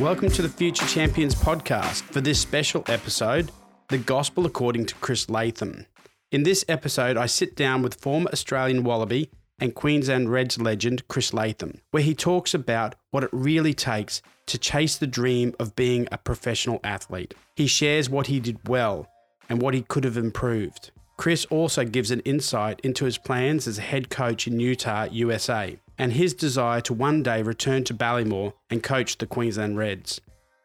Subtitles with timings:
[0.00, 3.52] Welcome to the Future Champions podcast for this special episode,
[3.90, 5.84] The Gospel According to Chris Latham.
[6.32, 11.34] In this episode, I sit down with former Australian Wallaby and Queensland Reds legend Chris
[11.34, 16.08] Latham, where he talks about what it really takes to chase the dream of being
[16.10, 17.34] a professional athlete.
[17.54, 19.06] He shares what he did well
[19.50, 20.92] and what he could have improved.
[21.18, 25.78] Chris also gives an insight into his plans as a head coach in Utah, USA,
[26.00, 30.18] and his desire to one day return to Ballymore and coach the Queensland Reds.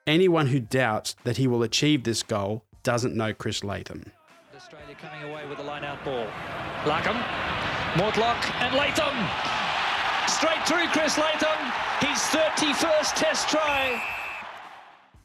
[0.08, 4.14] Anyone who doubts that he will achieve this goal doesn't know Chris Latham.
[4.56, 6.26] Australia coming away with a line-out ball.
[6.86, 7.22] Larkham,
[7.96, 9.14] Mortlock and Latham.
[10.30, 11.50] Straight through Chris Latham.
[12.00, 14.02] His 31st test try.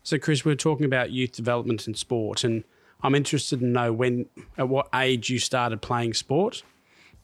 [0.03, 2.65] So, Chris, we're talking about youth development in sport, and
[3.01, 4.27] I'm interested to know when,
[4.59, 6.65] at what age you started playing sport,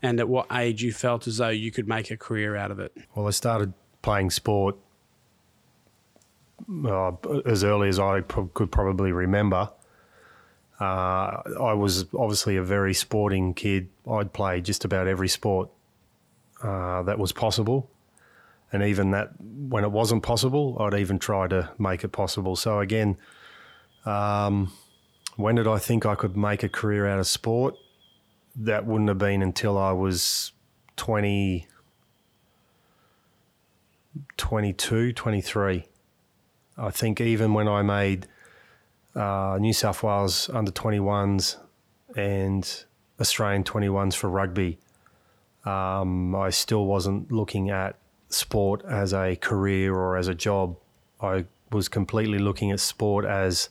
[0.03, 2.79] and at what age you felt as though you could make a career out of
[2.79, 2.97] it.
[3.15, 3.73] Well, I started
[4.03, 4.77] playing sport
[6.85, 7.13] uh,
[7.45, 9.71] as early as I pro- could probably remember.
[10.79, 13.89] Uh, I was obviously a very sporting kid.
[14.11, 15.71] I'd play just about every sport
[16.63, 17.91] uh, that was possible.
[18.73, 22.57] And even that, when it wasn't possible, I'd even try to make it possible.
[22.57, 23.17] So, again,
[24.05, 24.73] um,
[25.37, 27.77] when did I think I could make a career out of sport?
[28.57, 30.53] That wouldn't have been until I was
[30.97, 31.67] 20,
[34.37, 35.85] 22, 23.
[36.79, 38.27] I think even when I made
[39.15, 41.57] uh, New South Wales under 21s
[42.17, 42.85] and
[43.21, 44.79] Australian 21s for rugby,
[45.65, 47.97] um, I still wasn't looking at
[48.29, 50.77] sport as a career or as a job.
[51.21, 53.69] I was completely looking at sport as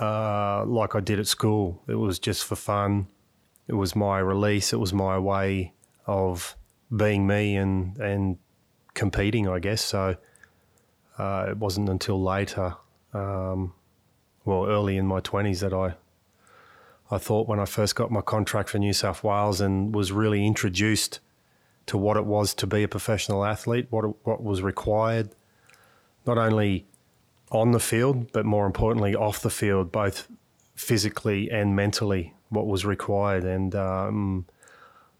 [0.00, 1.82] uh, like I did at school.
[1.86, 3.06] It was just for fun.
[3.70, 4.72] It was my release.
[4.72, 5.72] It was my way
[6.04, 6.56] of
[7.04, 8.36] being me and and
[8.94, 9.80] competing, I guess.
[9.80, 10.16] So
[11.16, 12.74] uh, it wasn't until later,
[13.14, 13.72] um,
[14.44, 15.94] well, early in my twenties, that I
[17.12, 20.44] I thought when I first got my contract for New South Wales and was really
[20.44, 21.20] introduced
[21.86, 25.30] to what it was to be a professional athlete, what what was required,
[26.26, 26.86] not only
[27.52, 30.26] on the field, but more importantly off the field, both
[30.74, 33.44] physically and mentally, what was required.
[33.44, 34.46] And um,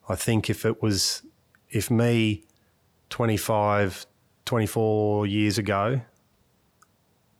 [0.09, 1.23] I think if it was,
[1.71, 2.45] if me,
[3.09, 4.07] 25,
[4.45, 6.03] 24 years ago,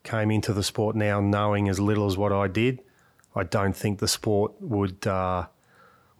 [0.03, 2.81] came into the sport now knowing as little as what I did,
[3.35, 5.47] I don't think the sport would uh,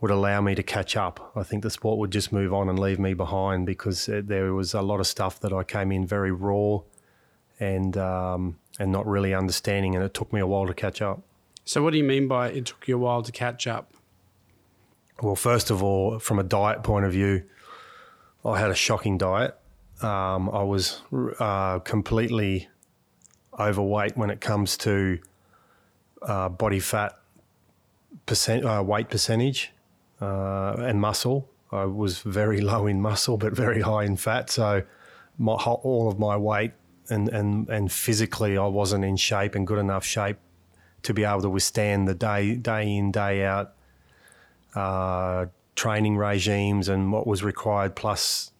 [0.01, 1.33] would allow me to catch up.
[1.37, 4.75] I think the sport would just move on and leave me behind because there was
[4.75, 6.79] a lot of stuff that I came in very raw
[7.59, 11.23] and um, and not really understanding, and it took me a while to catch up.
[11.71, 13.93] So, what do you mean by it took you a while to catch up?
[15.23, 17.45] Well, first of all, from a diet point of view,
[18.45, 19.57] I had a shocking diet.
[20.03, 21.03] Um, I was
[21.39, 22.69] uh, completely
[23.57, 25.21] overweight when it comes to
[26.23, 27.17] uh, body fat
[28.27, 29.71] percent, uh, weight percentage,
[30.21, 31.49] uh, and muscle.
[31.71, 34.51] I was very low in muscle, but very high in fat.
[34.51, 34.83] So,
[35.39, 36.73] my, all of my weight
[37.11, 40.39] and, and, and physically I wasn't in shape and good enough shape
[41.03, 43.75] to be able to withstand the day day in day out
[44.75, 48.53] uh, training regimes and what was required, plus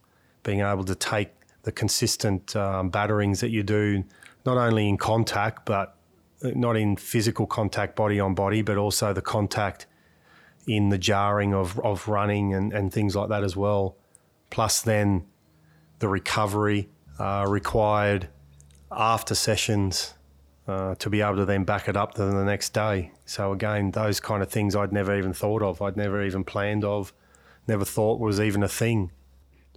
[0.43, 1.31] being able to take
[1.63, 4.03] the consistent um, batterings that you do,
[4.47, 5.97] not only in contact but
[6.43, 9.87] uh, not in physical contact body on body, but also the contact
[10.67, 13.97] in the jarring of, of running and, and things like that as well.
[14.51, 15.25] Plus then
[15.99, 18.29] the recovery uh, required
[18.91, 20.15] after sessions
[20.71, 23.11] uh, to be able to then back it up to the next day.
[23.27, 25.83] So again, those kind of things I'd never even thought of.
[25.83, 27.13] I'd never even planned of.
[27.67, 29.11] Never thought was even a thing.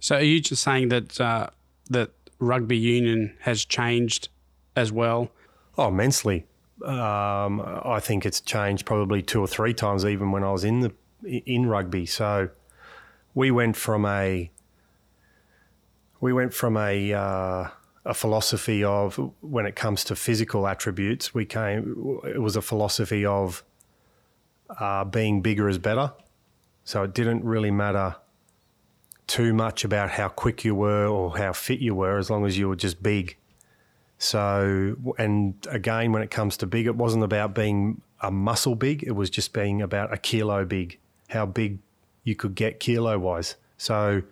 [0.00, 1.48] So are you just saying that uh,
[1.90, 4.28] that rugby union has changed
[4.76, 5.30] as well?
[5.76, 6.46] Oh, immensely.
[6.84, 10.80] Um, I think it's changed probably two or three times, even when I was in
[10.80, 10.92] the
[11.24, 12.06] in rugby.
[12.06, 12.50] So
[13.34, 14.50] we went from a
[16.20, 17.68] we went from a uh,
[18.04, 22.20] a philosophy of when it comes to physical attributes, we came.
[22.24, 23.64] It was a philosophy of
[24.78, 26.12] uh, being bigger is better.
[26.84, 28.16] So it didn't really matter
[29.26, 32.58] too much about how quick you were or how fit you were, as long as
[32.58, 33.36] you were just big.
[34.18, 39.02] So, and again, when it comes to big, it wasn't about being a muscle big.
[39.02, 40.98] It was just being about a kilo big,
[41.30, 41.78] how big
[42.22, 43.56] you could get kilo wise.
[43.78, 44.22] So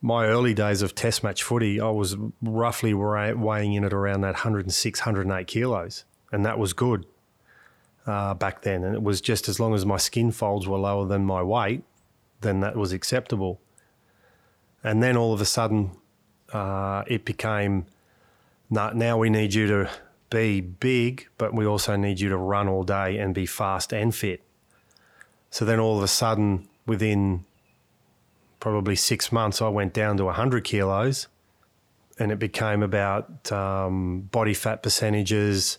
[0.00, 4.34] my early days of test match footy, I was roughly weighing in at around that
[4.34, 7.06] 106, 108 kilos, and that was good
[8.06, 8.84] uh, back then.
[8.84, 11.82] And it was just as long as my skin folds were lower than my weight,
[12.40, 13.60] then that was acceptable.
[14.84, 15.90] And then all of a sudden,
[16.52, 17.86] uh, it became
[18.70, 19.90] now, now we need you to
[20.30, 24.14] be big, but we also need you to run all day and be fast and
[24.14, 24.42] fit.
[25.50, 27.44] So then all of a sudden, within
[28.60, 31.28] probably six months, I went down to 100 kilos
[32.18, 35.78] and it became about um, body fat percentages,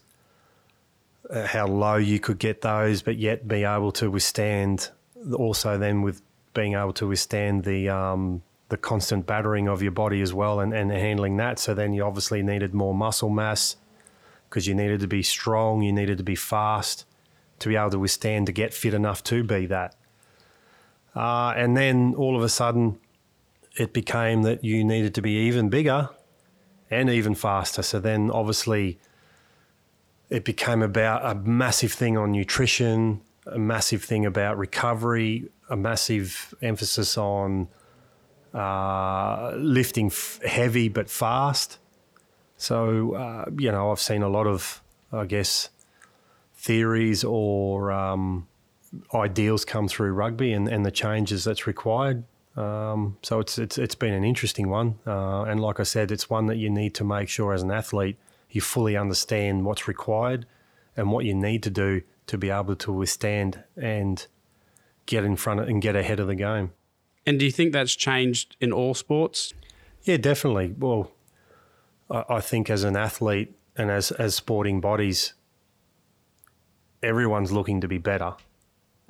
[1.29, 4.89] uh, how low you could get those, but yet be able to withstand.
[5.35, 6.21] Also, then with
[6.53, 10.73] being able to withstand the um, the constant battering of your body as well, and,
[10.73, 11.59] and handling that.
[11.59, 13.75] So then you obviously needed more muscle mass
[14.49, 17.05] because you needed to be strong, you needed to be fast
[17.59, 19.95] to be able to withstand to get fit enough to be that.
[21.15, 22.99] Uh, and then all of a sudden,
[23.75, 26.09] it became that you needed to be even bigger
[26.89, 27.81] and even faster.
[27.81, 28.99] So then, obviously,
[30.29, 36.53] it became about a massive thing on nutrition, a massive thing about recovery, a massive
[36.61, 37.67] emphasis on
[38.53, 41.77] uh, lifting f- heavy but fast.
[42.57, 45.69] So, uh, you know, I've seen a lot of, I guess,
[46.55, 48.47] theories or um,
[49.13, 52.23] ideals come through rugby and, and the changes that's required.
[52.55, 56.29] Um, so it's, it's it's been an interesting one, uh, and like I said, it's
[56.29, 58.17] one that you need to make sure as an athlete
[58.49, 60.45] you fully understand what's required
[60.97, 64.25] and what you need to do to be able to withstand and
[65.05, 66.71] get in front of, and get ahead of the game.
[67.25, 69.53] And do you think that's changed in all sports?
[70.03, 70.73] Yeah, definitely.
[70.77, 71.11] Well,
[72.09, 75.33] I, I think as an athlete and as as sporting bodies,
[77.01, 78.33] everyone's looking to be better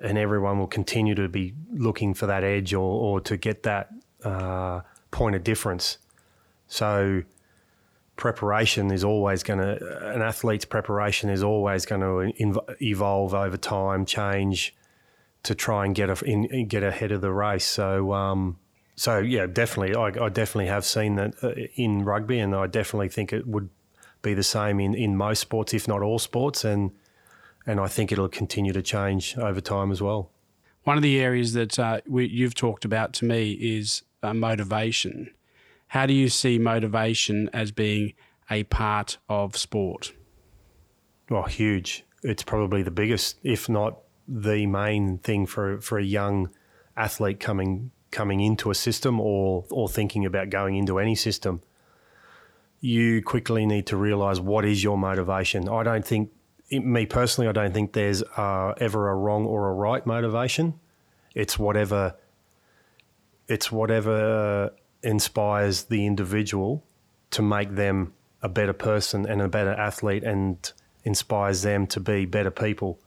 [0.01, 3.89] and everyone will continue to be looking for that edge or, or to get that
[4.23, 4.81] uh,
[5.11, 5.97] point of difference.
[6.67, 7.23] So,
[8.15, 14.05] preparation is always going to, an athlete's preparation is always going to evolve over time,
[14.05, 14.75] change
[15.43, 17.65] to try and get a, in, get ahead of the race.
[17.65, 18.57] So, um,
[18.95, 23.07] so yeah, definitely, I, I, definitely have seen that uh, in rugby, and I definitely
[23.07, 23.69] think it would
[24.21, 26.91] be the same in, in most sports, if not all sports, and
[27.69, 30.31] and I think it'll continue to change over time as well.
[30.85, 35.29] One of the areas that uh, we, you've talked about to me is uh, motivation.
[35.89, 38.13] How do you see motivation as being
[38.49, 40.13] a part of sport?
[41.29, 42.03] Well, huge.
[42.23, 46.49] It's probably the biggest, if not the main thing for for a young
[46.97, 51.61] athlete coming coming into a system or or thinking about going into any system.
[52.81, 55.69] You quickly need to realize what is your motivation.
[55.69, 56.31] I don't think
[56.71, 60.79] me personally, I don't think there's uh, ever a wrong or a right motivation.
[61.33, 62.15] It's whatever.
[63.47, 64.71] It's whatever
[65.01, 66.83] inspires the individual
[67.31, 70.71] to make them a better person and a better athlete, and
[71.03, 72.99] inspires them to be better people.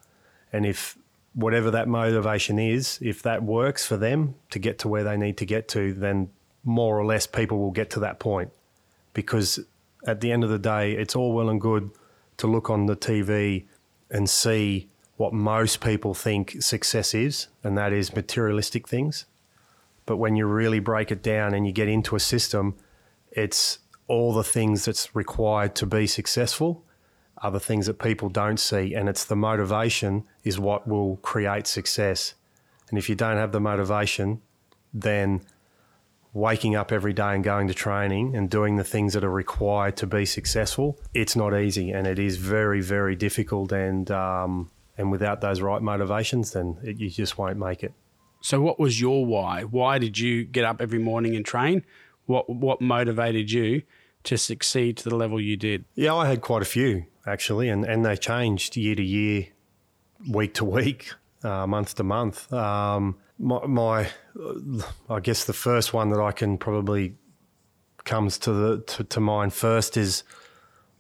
[0.53, 0.99] And if
[1.35, 5.37] whatever that motivation is, if that works for them to get to where they need
[5.39, 6.31] to get to, then
[6.65, 8.51] more or less people will get to that point.
[9.15, 9.59] Because
[10.07, 11.91] at the end of the day, it's all well and good
[12.43, 13.67] to look on the TV
[14.11, 19.27] and see what most people think success is, and that is materialistic things.
[20.07, 22.75] But when you really break it down and you get into a system,
[23.31, 23.79] it's
[24.09, 26.85] all the things that's required to be successful
[27.39, 28.93] are the things that people don't see.
[28.93, 32.35] And it's the motivation is what will create success.
[32.91, 34.43] And if you don't have the motivation,
[34.93, 35.43] then
[36.35, 39.97] waking up every day and going to training and doing the things that are required
[39.99, 43.73] to be successful, it's not easy and it is very, very difficult.
[43.73, 47.93] And um, and without those right motivations, then it, you just won't make it.
[48.41, 49.63] So, what was your why?
[49.63, 51.85] Why did you get up every morning and train?
[52.27, 53.83] What what motivated you
[54.25, 55.85] to succeed to the level you did?
[55.95, 59.47] Yeah, I had quite a few actually, and and they changed year to year,
[60.29, 61.13] week to week,
[61.45, 62.53] uh, month to month.
[62.53, 64.09] Um, my, my,
[65.11, 67.17] I guess the first one that I can probably
[68.05, 70.23] comes to the to, to mind first is,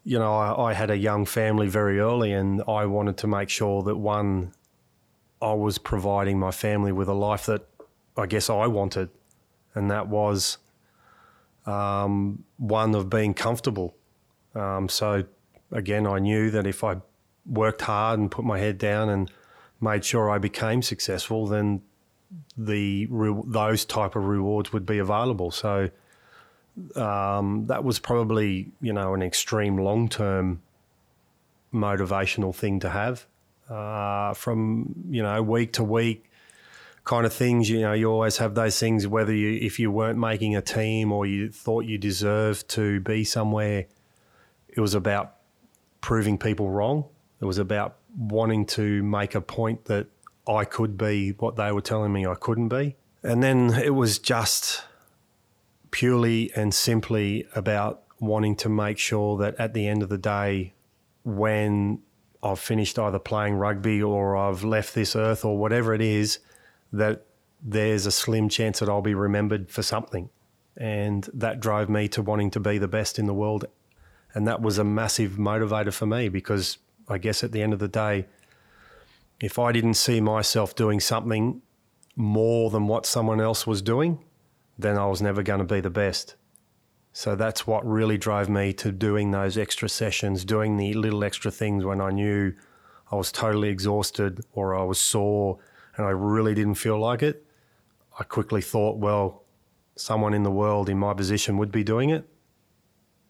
[0.05, 3.49] you know, I, I had a young family very early, and I wanted to make
[3.49, 4.53] sure that one,
[5.41, 7.63] I was providing my family with a life that
[8.17, 9.11] I guess I wanted,
[9.75, 10.59] and that was
[11.65, 13.95] um, one of being comfortable.
[14.57, 15.25] Um, so
[15.71, 16.97] again, I knew that if I
[17.47, 19.31] worked hard and put my head down and
[19.81, 21.83] made sure I became successful, then
[22.57, 23.09] the
[23.47, 25.51] those type of rewards would be available.
[25.51, 25.91] So
[26.97, 30.63] um, that was probably you know an extreme long term
[31.73, 33.27] motivational thing to have
[33.69, 36.31] uh, from you know week to week
[37.05, 37.69] kind of things.
[37.69, 39.07] You know, you always have those things.
[39.07, 43.25] Whether you if you weren't making a team or you thought you deserved to be
[43.25, 43.87] somewhere,
[44.69, 45.37] it was about
[46.01, 47.05] proving people wrong.
[47.41, 50.07] It was about wanting to make a point that
[50.47, 52.97] I could be what they were telling me I couldn't be.
[53.23, 54.85] And then it was just
[55.91, 60.73] purely and simply about wanting to make sure that at the end of the day,
[61.25, 62.01] when
[62.43, 66.41] I've finished either playing rugby or I've left this earth or whatever it is,
[66.93, 67.25] that
[67.63, 70.29] there's a slim chance that I'll be remembered for something.
[70.77, 73.67] And that drove me to wanting to be the best in the world.
[74.35, 77.79] And that was a massive motivator for me because I guess at the end of
[77.79, 78.27] the day,
[79.43, 81.63] if I didn't see myself doing something
[82.15, 84.25] more than what someone else was doing,
[84.79, 86.37] then I was never going to be the best.
[87.13, 91.51] So that's what really drove me to doing those extra sessions, doing the little extra
[91.51, 92.55] things when I knew
[93.11, 95.59] I was totally exhausted or I was sore
[95.97, 97.45] and I really didn't feel like it.
[98.21, 99.43] I quickly thought, well,
[99.97, 102.29] someone in the world in my position would be doing it.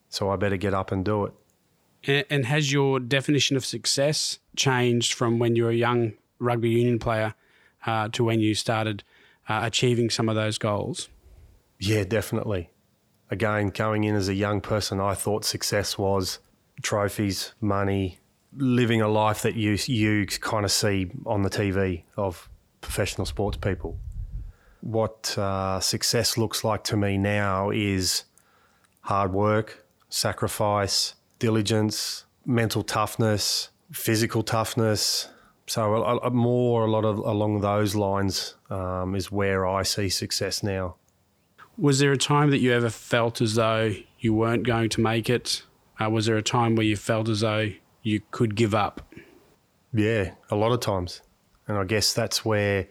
[0.09, 1.33] So I better get up and do it.
[2.05, 6.99] And, has your definition of success changed from when you were a young rugby union
[6.99, 7.33] player
[7.85, 9.03] uh, to when you started
[9.47, 11.07] uh, achieving some of those goals?
[11.79, 12.69] Yeah, definitely.
[13.31, 16.39] Again, going in as a young person, I thought success was
[16.81, 18.19] trophies, money,
[18.55, 22.49] living a life that you you kind of see on the TV of
[22.81, 23.97] professional sports people.
[24.81, 28.25] What uh, success looks like to me now is
[29.01, 35.27] hard work, sacrifice, diligence, mental toughness, physical toughness.
[35.67, 40.07] So a, a more a lot of along those lines um, is where I see
[40.07, 40.95] success now.
[41.77, 45.29] Was there a time that you ever felt as though you weren't going to make
[45.29, 45.63] it?
[45.99, 47.71] Uh, was there a time where you felt as though
[48.03, 49.01] you could give up?
[49.93, 51.21] Yeah, a lot of times,
[51.67, 52.87] and I guess that's where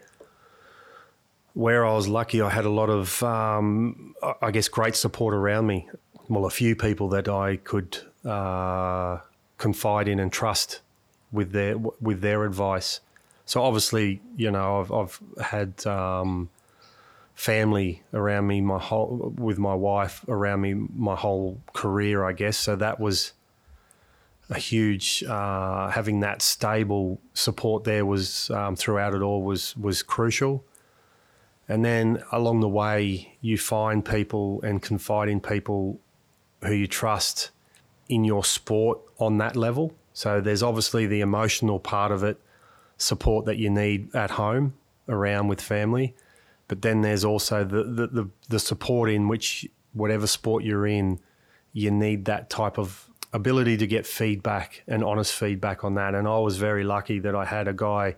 [1.54, 2.42] where I was lucky.
[2.42, 5.88] I had a lot of, um, I guess, great support around me.
[6.28, 9.18] Well, a few people that I could uh,
[9.58, 10.80] confide in and trust
[11.30, 13.00] with their with their advice.
[13.44, 16.48] So obviously, you know, I've, I've had um,
[17.34, 22.56] family around me my whole with my wife around me my whole career, I guess.
[22.56, 23.32] So that was
[24.50, 30.02] a huge uh, having that stable support there was um, throughout it all was was
[30.02, 30.64] crucial.
[31.68, 36.00] And then along the way, you find people and confide in people
[36.62, 37.50] who you trust
[38.12, 39.94] in your sport on that level.
[40.12, 42.38] So there's obviously the emotional part of it,
[42.98, 44.74] support that you need at home
[45.08, 46.14] around with family.
[46.68, 51.18] But then there's also the, the, the, the support in which, whatever sport you're in,
[51.72, 56.14] you need that type of ability to get feedback and honest feedback on that.
[56.14, 58.16] And I was very lucky that I had a guy.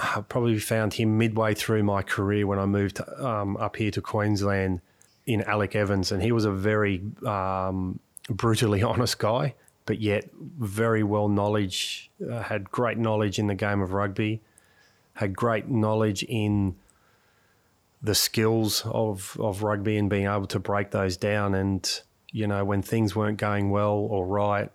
[0.00, 4.00] I probably found him midway through my career when I moved um, up here to
[4.00, 4.80] Queensland
[5.26, 9.54] in Alec Evans, and he was a very um, brutally honest guy,
[9.86, 14.42] but yet very well knowledge, uh, had great knowledge in the game of rugby,
[15.14, 16.76] had great knowledge in
[18.02, 21.54] the skills of, of rugby and being able to break those down.
[21.54, 24.70] And, you know, when things weren't going well or right,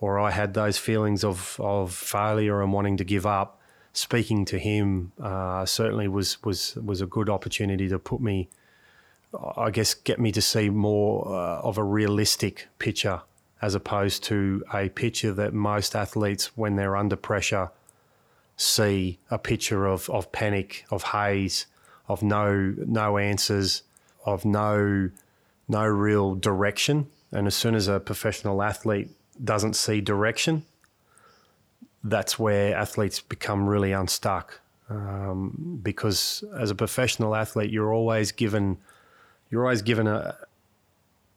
[0.00, 3.60] or I had those feelings of, of failure and wanting to give up,
[3.92, 8.48] speaking to him uh, certainly was, was, was a good opportunity to put me,
[9.56, 13.22] I guess, get me to see more uh, of a realistic picture
[13.62, 17.70] as opposed to a picture that most athletes, when they're under pressure,
[18.56, 21.66] see a picture of, of panic, of haze,
[22.08, 23.82] of no no answers,
[24.24, 25.10] of no
[25.68, 27.06] no real direction.
[27.32, 29.10] And as soon as a professional athlete
[29.42, 30.64] doesn't see direction,
[32.02, 34.60] that's where athletes become really unstuck.
[34.88, 38.78] Um, because as a professional athlete, you're always given
[39.50, 40.36] you're always given a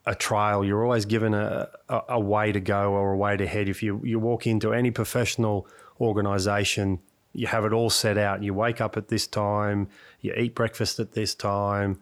[0.05, 0.65] a trail.
[0.65, 3.70] You're always given a, a, a way to go or a way to head.
[3.70, 5.67] If you, you walk into any professional
[6.01, 7.00] organisation,
[7.34, 8.43] you have it all set out.
[8.43, 9.88] You wake up at this time,
[10.22, 12.00] you eat breakfast at this time,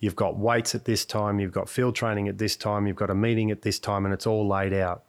[0.00, 3.10] you've got weights at this time, you've got field training at this time, you've got
[3.10, 5.02] a meeting at this time, and it's all laid out.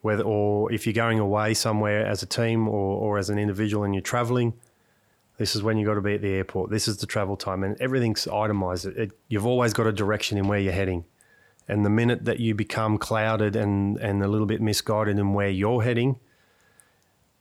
[0.00, 3.84] Whether or if you're going away somewhere as a team or, or as an individual
[3.84, 4.54] and you're traveling,
[5.38, 6.70] this is when you've got to be at the airport.
[6.70, 8.86] This is the travel time, and everything's itemized.
[8.86, 11.04] It, it, you've always got a direction in where you're heading.
[11.68, 15.48] And the minute that you become clouded and, and a little bit misguided in where
[15.48, 16.20] you're heading,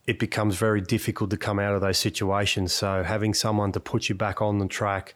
[0.07, 2.73] it becomes very difficult to come out of those situations.
[2.73, 5.15] So having someone to put you back on the track,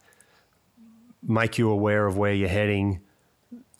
[1.22, 3.00] make you aware of where you're heading,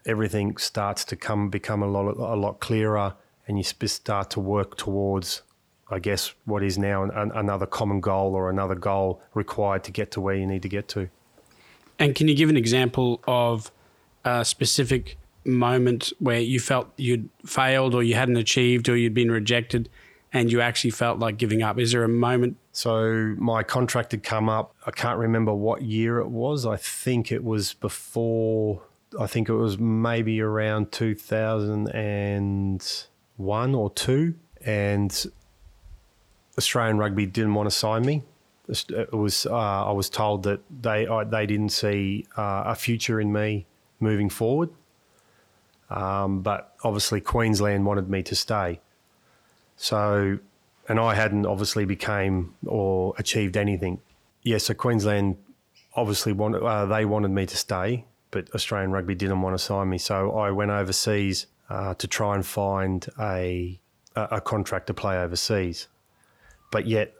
[0.04, 3.14] everything starts to come become a lot a lot clearer,
[3.46, 5.42] and you start to work towards,
[5.90, 10.10] I guess, what is now an, another common goal or another goal required to get
[10.12, 11.08] to where you need to get to.
[11.98, 13.70] And can you give an example of
[14.24, 19.30] a specific moment where you felt you'd failed or you hadn't achieved or you'd been
[19.30, 19.88] rejected
[20.32, 21.78] and you actually felt like giving up?
[21.78, 22.56] Is there a moment?
[22.72, 24.74] So my contract had come up.
[24.86, 26.64] I can't remember what year it was.
[26.64, 28.82] I think it was before
[29.18, 35.26] I think it was maybe around 2001 or two, and
[36.60, 38.22] Australian Rugby didn't want to sign me.
[38.68, 43.18] It was uh, I was told that they I, they didn't see uh, a future
[43.18, 43.66] in me
[43.98, 44.70] moving forward.
[45.88, 48.80] Um, but obviously Queensland wanted me to stay.
[49.76, 50.38] So,
[50.88, 54.00] and I hadn't obviously became or achieved anything.
[54.42, 55.36] Yeah, so Queensland
[55.94, 59.88] obviously wanted uh, they wanted me to stay, but Australian Rugby didn't want to sign
[59.88, 59.98] me.
[59.98, 63.80] So I went overseas uh, to try and find a
[64.14, 65.88] a contract to play overseas.
[66.70, 67.14] But yet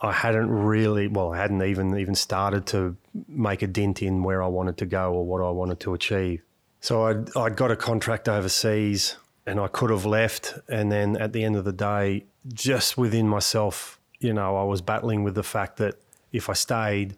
[0.00, 4.42] I hadn't really, well, I hadn't even even started to make a dent in where
[4.42, 6.42] I wanted to go or what I wanted to achieve.
[6.80, 10.54] So I'd, I'd got a contract overseas and I could have left.
[10.68, 14.80] And then at the end of the day, just within myself, you know, I was
[14.80, 15.96] battling with the fact that
[16.32, 17.16] if I stayed,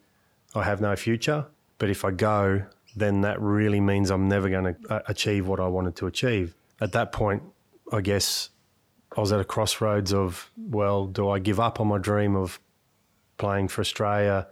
[0.54, 1.46] I have no future.
[1.78, 2.62] But if I go,
[2.96, 6.54] then that really means I'm never going to uh, achieve what I wanted to achieve.
[6.80, 7.42] At that point,
[7.92, 8.49] I guess
[9.16, 12.60] I was at a crossroads of, well, do I give up on my dream of
[13.38, 14.46] playing for Australia,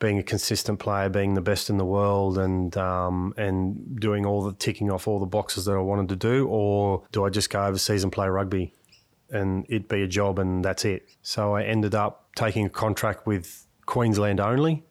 [0.00, 4.42] being a consistent player, being the best in the world, and um, and doing all
[4.42, 7.50] the ticking off all the boxes that I wanted to do, or do I just
[7.50, 8.74] go overseas and play rugby,
[9.30, 11.08] and it be a job and that's it?
[11.22, 14.84] So I ended up taking a contract with Queensland only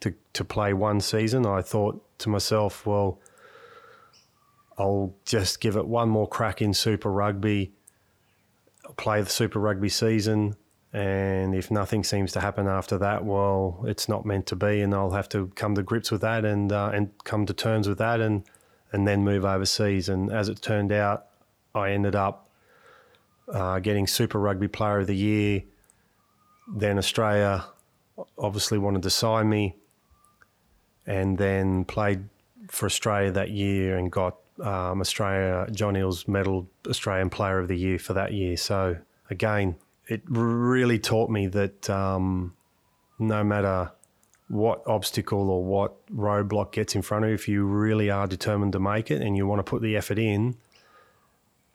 [0.00, 1.44] to to play one season.
[1.44, 3.20] I thought to myself, well.
[4.78, 7.74] I'll just give it one more crack in Super Rugby,
[8.96, 10.56] play the Super Rugby season,
[10.92, 14.94] and if nothing seems to happen after that, well, it's not meant to be, and
[14.94, 17.98] I'll have to come to grips with that and uh, and come to terms with
[17.98, 18.44] that, and
[18.92, 20.08] and then move overseas.
[20.08, 21.26] And as it turned out,
[21.74, 22.50] I ended up
[23.52, 25.62] uh, getting Super Rugby Player of the Year.
[26.68, 27.64] Then Australia
[28.38, 29.76] obviously wanted to sign me,
[31.06, 32.28] and then played
[32.68, 37.76] for Australia that year and got um, Australia John Eales Medal Australian Player of the
[37.76, 38.56] Year for that year.
[38.56, 38.96] So
[39.30, 39.76] again,
[40.08, 42.54] it really taught me that um,
[43.18, 43.92] no matter
[44.48, 48.72] what obstacle or what roadblock gets in front of you, if you really are determined
[48.72, 50.54] to make it and you want to put the effort in,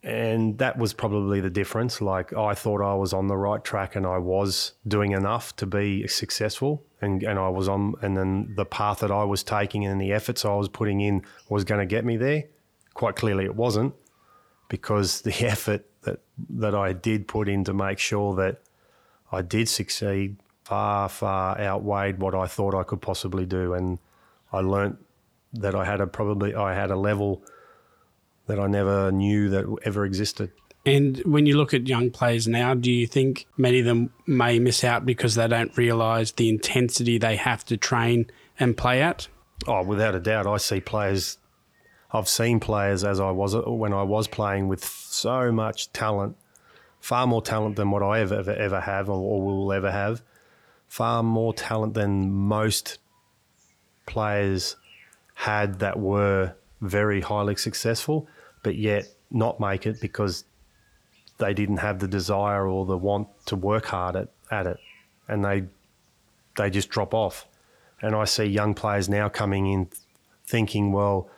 [0.04, 2.02] and that was probably the difference.
[2.02, 5.66] Like I thought I was on the right track and I was doing enough to
[5.66, 9.86] be successful, and and I was on, and then the path that I was taking
[9.86, 12.44] and the efforts I was putting in was going to get me there.
[12.98, 13.94] Quite clearly, it wasn't
[14.70, 18.62] because the effort that that I did put in to make sure that
[19.32, 24.00] I did succeed far far outweighed what I thought I could possibly do, and
[24.52, 24.98] I learnt
[25.54, 27.44] that I had a probably I had a level
[28.48, 30.52] that I never knew that ever existed.
[30.84, 34.58] And when you look at young players now, do you think many of them may
[34.58, 39.28] miss out because they don't realise the intensity they have to train and play at?
[39.68, 41.38] Oh, without a doubt, I see players
[42.12, 46.38] I've seen players as I was when I was playing with so much talent,
[47.00, 50.22] far more talent than what I ever ever, ever have or will ever have,
[50.88, 53.00] far more talent than most
[54.06, 54.78] players
[55.34, 58.28] had that were very highly successful,
[58.63, 60.46] but yet not make it because
[61.39, 64.78] they didn't have the desire or the want to work hard at, at it,
[65.28, 65.65] and they
[66.56, 67.46] they just drop off.
[68.02, 69.89] And I see young players now coming in
[70.46, 71.30] thinking, well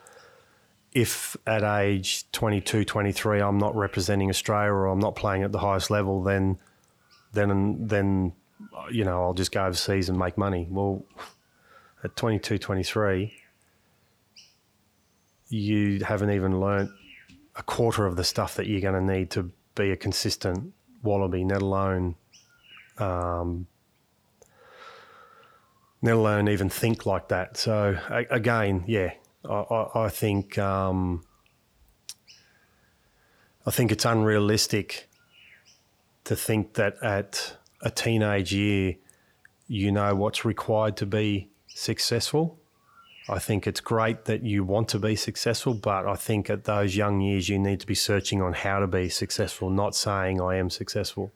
[0.92, 5.58] if at age 22, 23, I'm not representing Australia or I'm not playing at the
[5.58, 6.58] highest level, then
[7.32, 8.32] then then
[8.90, 10.66] you know I'll just go overseas and make money.
[10.68, 11.04] Well,
[12.02, 13.32] at 22, 23,
[15.48, 16.90] you haven't even learnt
[17.56, 20.72] a quarter of the stuff that you're going to need to be a consistent
[21.02, 22.16] wallaby, let alone
[22.98, 23.66] um,
[26.02, 27.56] let alone even think like that.
[27.56, 27.96] So
[28.30, 29.12] again, yeah,
[29.48, 31.24] I, I, think um,
[33.66, 35.08] I think it's unrealistic
[36.24, 38.96] to think that at a teenage year
[39.66, 42.58] you know what's required to be successful.
[43.28, 46.96] I think it's great that you want to be successful, but I think at those
[46.96, 50.56] young years you need to be searching on how to be successful, not saying I
[50.56, 51.32] am successful.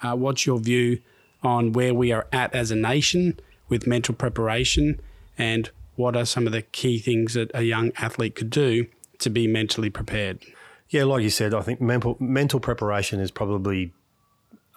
[0.00, 1.00] Uh, what's your view
[1.42, 5.00] on where we are at as a nation with mental preparation
[5.36, 8.86] and what are some of the key things that a young athlete could do
[9.18, 10.44] to be mentally prepared?
[10.90, 13.92] Yeah, like you said, I think mental mental preparation is probably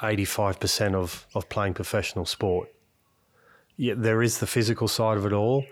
[0.02, 2.74] eighty five percent of of playing professional sport.
[3.78, 5.66] Yeah, there is the physical side of it all,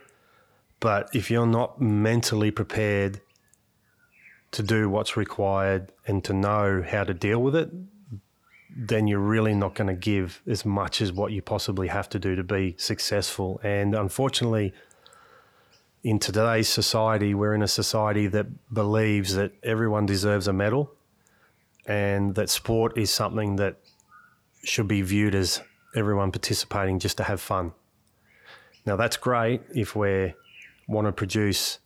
[0.80, 3.20] but if you're not mentally prepared
[4.52, 7.70] to do what's required and to know how to deal with it,
[8.76, 12.20] then you're really not going to give as much as what you possibly have to
[12.20, 13.60] do to be successful.
[13.64, 14.74] And unfortunately,
[16.04, 20.92] in today's society, we're in a society that believes that everyone deserves a medal
[21.86, 23.78] and that sport is something that
[24.64, 25.62] should be viewed as
[25.96, 27.74] everyone participating just to have fun.
[28.86, 30.34] Now, that's great if we
[30.88, 31.80] want to produce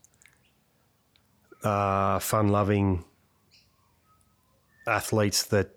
[1.63, 3.05] uh, fun loving
[4.85, 5.69] athletes that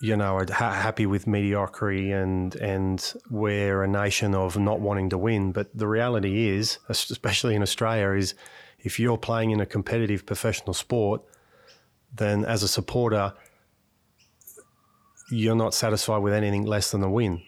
[0.00, 5.10] you know, are ha- happy with mediocrity and and we're a nation of not wanting
[5.10, 5.52] to win.
[5.52, 8.34] But the reality is, especially in Australia, is
[8.78, 11.22] if you're playing in a competitive professional sport,
[12.14, 13.34] then as a supporter,
[15.30, 17.42] you're not satisfied with anything less than a win.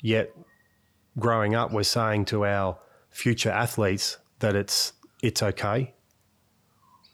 [0.00, 0.34] Yet,
[1.18, 2.78] growing up, we're saying to our
[3.10, 5.92] future athletes that it's it's okay.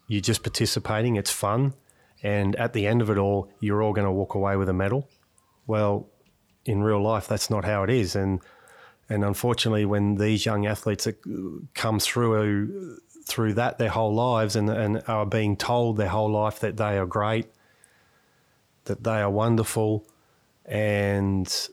[0.06, 1.16] You're just participating.
[1.16, 1.74] It's fun
[2.22, 4.72] and at the end of it all, you're all going to walk away with a
[4.72, 5.08] medal.
[5.66, 6.08] Well,
[6.64, 8.40] in real life, that's not how it is, and
[9.08, 11.08] and unfortunately, when these young athletes
[11.74, 16.60] come through through that their whole lives and, and are being told their whole life
[16.60, 17.46] that they are great,
[18.84, 20.06] that they are wonderful,
[20.64, 21.68] and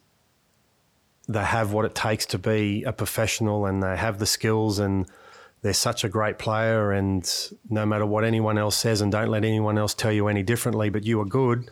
[1.28, 5.08] they have what it takes to be a professional, and they have the skills and
[5.62, 7.30] they're such a great player, and
[7.70, 10.90] no matter what anyone else says, and don't let anyone else tell you any differently,
[10.90, 11.72] but you are good.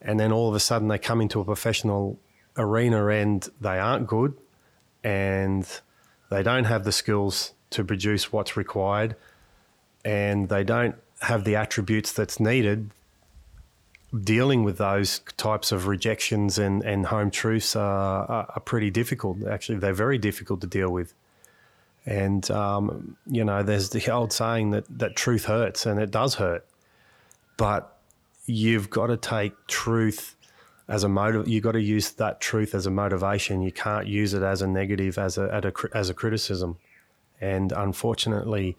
[0.00, 2.18] And then all of a sudden they come into a professional
[2.56, 4.34] arena and they aren't good,
[5.02, 5.66] and
[6.30, 9.16] they don't have the skills to produce what's required,
[10.04, 12.90] and they don't have the attributes that's needed.
[14.18, 19.42] Dealing with those types of rejections and, and home truths are, are pretty difficult.
[19.46, 21.14] Actually, they're very difficult to deal with.
[22.04, 26.34] And um, you know, there's the old saying that that truth hurts, and it does
[26.34, 26.66] hurt.
[27.56, 27.96] But
[28.46, 30.34] you've got to take truth
[30.88, 31.46] as a motive.
[31.46, 33.62] You've got to use that truth as a motivation.
[33.62, 36.78] You can't use it as a negative, as a, a as a criticism.
[37.40, 38.76] And unfortunately,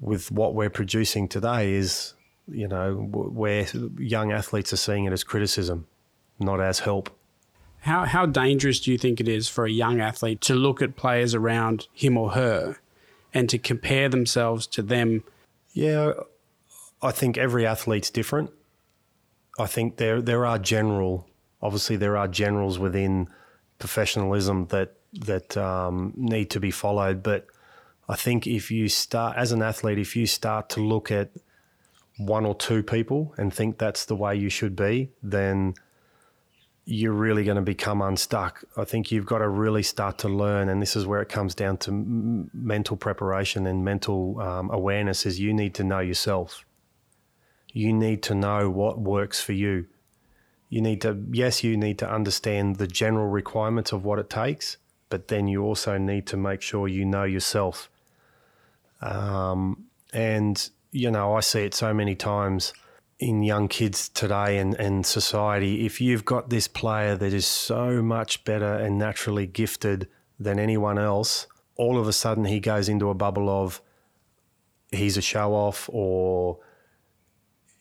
[0.00, 2.12] with what we're producing today, is
[2.48, 3.66] you know where
[3.98, 5.86] young athletes are seeing it as criticism,
[6.38, 7.15] not as help.
[7.86, 10.96] How, how dangerous do you think it is for a young athlete to look at
[10.96, 12.80] players around him or her
[13.32, 15.22] and to compare themselves to them?
[15.72, 16.14] Yeah,
[17.00, 18.50] I think every athlete's different.
[19.56, 21.28] I think there there are general,
[21.62, 23.28] obviously there are generals within
[23.78, 27.22] professionalism that that um, need to be followed.
[27.22, 27.46] But
[28.08, 31.30] I think if you start as an athlete, if you start to look at
[32.18, 35.74] one or two people and think that's the way you should be, then
[36.88, 38.62] you're really going to become unstuck.
[38.76, 41.54] I think you've got to really start to learn, and this is where it comes
[41.54, 45.26] down to m- mental preparation and mental um, awareness.
[45.26, 46.64] Is you need to know yourself.
[47.72, 49.86] You need to know what works for you.
[50.68, 54.78] You need to, yes, you need to understand the general requirements of what it takes,
[55.10, 57.90] but then you also need to make sure you know yourself.
[59.02, 62.72] Um, and you know, I see it so many times
[63.18, 68.02] in young kids today and, and society, if you've got this player that is so
[68.02, 73.08] much better and naturally gifted than anyone else, all of a sudden he goes into
[73.08, 73.80] a bubble of
[74.90, 76.58] he's a show off or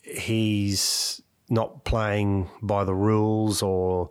[0.02, 4.10] he's not playing by the rules or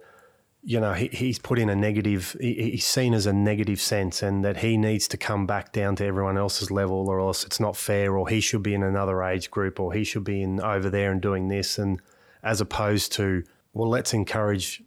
[0.66, 4.22] you know, he, he's put in a negative, he, he's seen as a negative sense
[4.22, 7.60] and that he needs to come back down to everyone else's level or else it's
[7.60, 10.60] not fair or he should be in another age group or he should be in
[10.60, 11.78] over there and doing this.
[11.78, 12.00] And
[12.42, 14.82] as opposed to, well, let's encourage,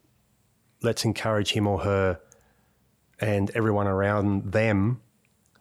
[0.81, 2.19] let's encourage him or her
[3.19, 4.99] and everyone around them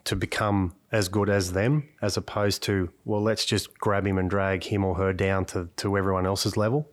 [0.05, 4.31] to become as good as them as opposed to, well, let's just grab him and
[4.31, 6.89] drag him or her down to, to everyone else's level.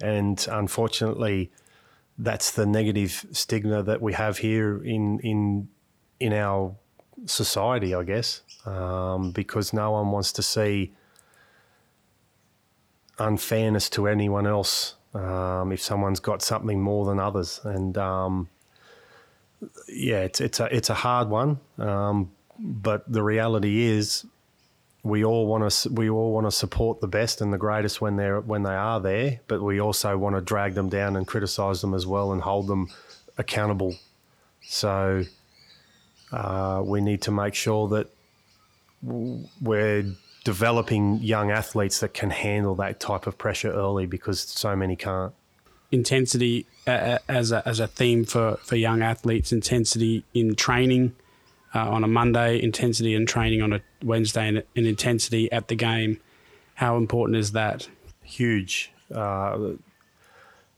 [0.00, 1.50] And unfortunately,
[2.18, 5.68] that's the negative stigma that we have here in in
[6.18, 6.74] in our
[7.26, 10.92] society, I guess, um, because no one wants to see
[13.18, 18.48] unfairness to anyone else um, if someone's got something more than others, and um,
[19.88, 24.26] yeah, it's it's a it's a hard one, um, but the reality is
[25.06, 28.16] we all want to we all want to support the best and the greatest when
[28.16, 31.80] they're when they are there, but we also want to drag them down and criticize
[31.80, 32.88] them as well and hold them
[33.38, 33.94] accountable.
[34.62, 35.22] So
[36.32, 38.08] uh, we need to make sure that
[39.62, 40.06] we're
[40.44, 45.32] developing young athletes that can handle that type of pressure early because so many can't.
[45.92, 51.14] Intensity uh, as a, as a theme for, for young athletes, intensity in training
[51.74, 55.74] uh, on a Monday, intensity and training on a Wednesday, and, and, intensity at the
[55.74, 56.20] game.
[56.74, 57.88] How important is that?
[58.22, 58.92] Huge.
[59.14, 59.72] Uh,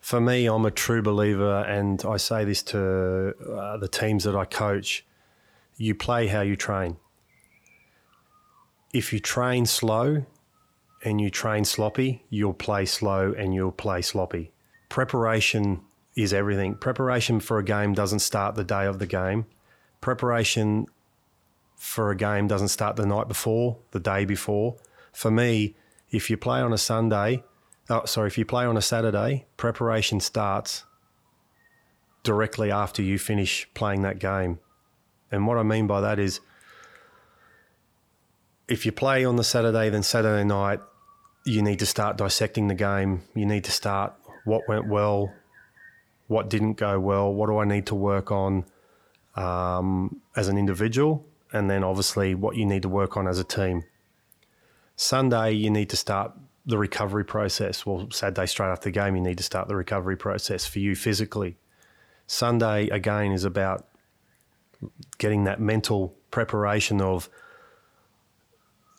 [0.00, 4.36] for me, I'm a true believer, and I say this to uh, the teams that
[4.36, 5.04] I coach
[5.78, 6.96] you play how you train.
[8.92, 10.24] if you train slow
[11.04, 14.50] and you train sloppy, you'll play slow and you'll play sloppy.
[14.88, 15.82] Preparation
[16.16, 16.74] is everything.
[16.74, 19.46] Preparation for a game doesn't start the day of the game.
[20.00, 20.86] Preparation
[21.76, 24.76] for a game doesn't start the night before, the day before.
[25.12, 25.74] For me,
[26.10, 27.42] if you play on a Sunday,
[27.88, 30.84] oh, sorry, if you play on a Saturday, preparation starts
[32.22, 34.58] directly after you finish playing that game.
[35.30, 36.40] And what I mean by that is
[38.68, 40.80] if you play on the Saturday, then Saturday night,
[41.44, 43.22] you need to start dissecting the game.
[43.34, 45.32] You need to start what went well,
[46.26, 48.64] what didn't go well, what do I need to work on
[49.38, 53.44] um, as an individual, and then obviously what you need to work on as a
[53.44, 53.84] team.
[54.96, 56.32] Sunday, you need to start
[56.66, 57.86] the recovery process.
[57.86, 60.96] Well, Saturday, straight after the game, you need to start the recovery process for you
[60.96, 61.56] physically.
[62.26, 63.86] Sunday, again, is about
[65.18, 67.30] getting that mental preparation of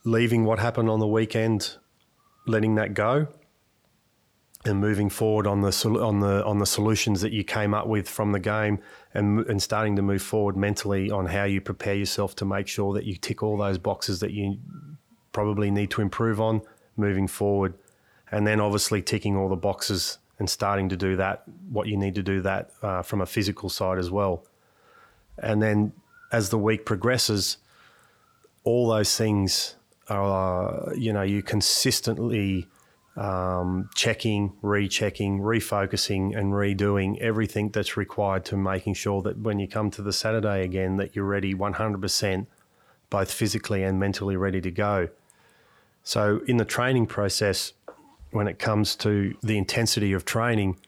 [0.06, 1.76] leaving what happened on the weekend,
[2.48, 3.28] letting that go,
[4.66, 8.10] and moving forward on the on the on the solutions that you came up with
[8.10, 8.80] from the game,
[9.14, 12.94] and and starting to move forward mentally on how you prepare yourself to make sure
[12.94, 14.58] that you tick all those boxes that you
[15.32, 16.62] probably need to improve on
[16.98, 17.74] moving forward,
[18.32, 22.16] and then obviously ticking all the boxes and starting to do that what you need
[22.16, 24.46] to do that uh, from a physical side as well,
[25.38, 25.94] and then
[26.34, 27.58] as the week progresses,
[28.66, 29.76] all those things
[30.10, 32.68] are you know you consistently
[33.16, 39.68] um, checking, rechecking, refocusing, and redoing everything that's required to making sure that when you
[39.68, 42.48] come to the Saturday again, that you're ready 100%,
[43.10, 45.10] both physically and mentally ready to go.
[46.04, 47.74] So in the training process,
[48.32, 50.80] when it comes to the intensity of training,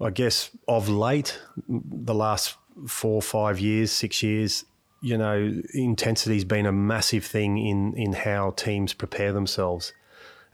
[0.00, 4.64] I guess of late, the last four, five years, six years,
[5.00, 9.92] you know, intensity's been a massive thing in in how teams prepare themselves,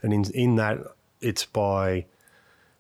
[0.02, 0.78] and in in that
[1.24, 2.06] it's by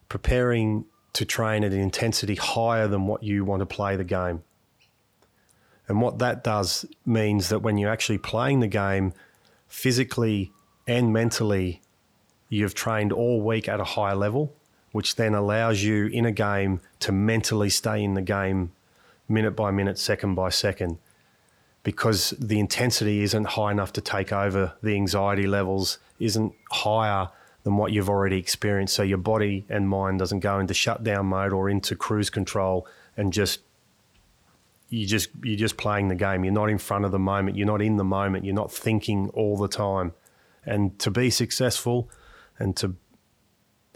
[0.08, 4.42] preparing to train at an intensity higher than what you want to play the game.
[5.86, 9.12] And what that does means that when you're actually playing the game,
[9.68, 10.52] physically
[10.86, 11.80] and mentally,
[12.48, 14.54] you've trained all week at a high level,
[14.92, 18.72] which then allows you in a game to mentally stay in the game
[19.28, 20.98] minute by minute, second by second
[21.84, 27.28] because the intensity isn't high enough to take over, the anxiety levels isn't higher
[27.64, 28.94] than what you've already experienced.
[28.94, 33.32] So your body and mind doesn't go into shutdown mode or into cruise control and
[33.32, 33.60] just
[34.90, 36.44] you just you're just playing the game.
[36.44, 37.56] You're not in front of the moment.
[37.56, 38.44] You're not in the moment.
[38.44, 40.12] You're not thinking all the time.
[40.64, 42.08] And to be successful
[42.58, 42.94] and to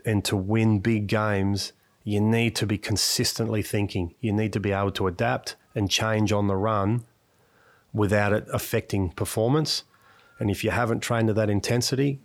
[0.04, 1.72] and to win big games,
[2.04, 4.14] you need to be consistently thinking.
[4.20, 7.04] You need to be able to adapt and change on the run
[7.92, 9.85] without it affecting performance.
[10.38, 12.20] And if you haven't trained to that intensity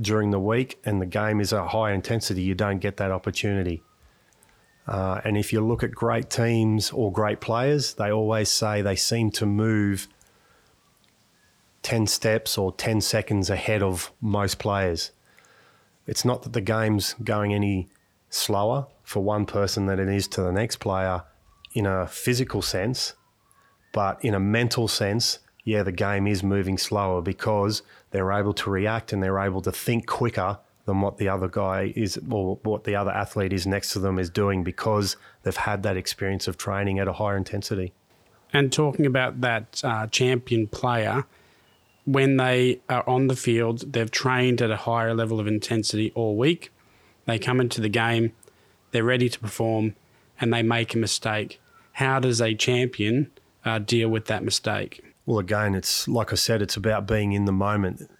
[0.00, 3.82] during the week and the game is a high intensity, you don't get that opportunity.
[4.86, 8.96] Uh, and if you look at great teams or great players, they always say they
[8.96, 10.08] seem to move
[11.82, 15.12] 10 steps or 10 seconds ahead of most players.
[16.06, 17.88] It's not that the game's going any
[18.28, 21.22] slower for one person than it is to the next player
[21.74, 23.14] in a physical sense.
[23.92, 28.70] But in a mental sense, yeah, the game is moving slower because they're able to
[28.70, 32.84] react and they're able to think quicker than what the other guy is or what
[32.84, 36.58] the other athlete is next to them is doing because they've had that experience of
[36.58, 37.92] training at a higher intensity.
[38.52, 41.24] And talking about that uh, champion player,
[42.04, 46.36] when they are on the field, they've trained at a higher level of intensity all
[46.36, 46.72] week.
[47.26, 48.32] They come into the game,
[48.90, 49.94] they're ready to perform,
[50.40, 51.60] and they make a mistake.
[51.92, 53.30] How does a champion
[53.64, 55.11] uh, deal with that mistake?
[55.24, 58.10] Well, again, it's like I said, it's about being in the moment,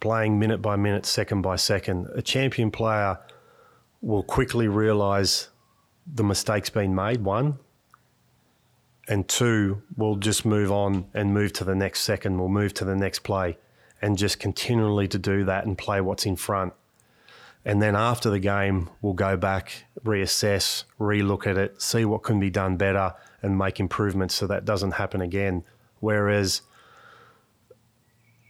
[0.00, 2.08] playing minute by minute, second by second.
[2.14, 3.18] A champion player
[4.00, 5.50] will quickly realise
[6.06, 7.58] the mistake's been made, one,
[9.08, 12.84] and two, we'll just move on and move to the next second, we'll move to
[12.84, 13.58] the next play,
[14.00, 16.72] and just continually to do that and play what's in front.
[17.64, 22.40] And then after the game, we'll go back, reassess, relook at it, see what can
[22.40, 25.64] be done better, and make improvements so that doesn't happen again.
[26.00, 26.62] Whereas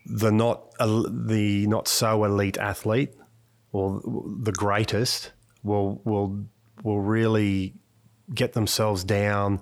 [0.07, 3.15] the not the not so elite athlete
[3.73, 4.01] or
[4.43, 5.33] the greatest
[5.63, 6.45] will will
[6.83, 7.75] will really
[8.35, 9.61] get themselves down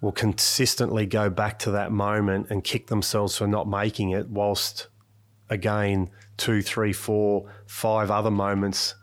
[0.00, 4.88] will consistently go back to that moment and kick themselves for not making it whilst
[5.48, 8.94] again two three four five other moments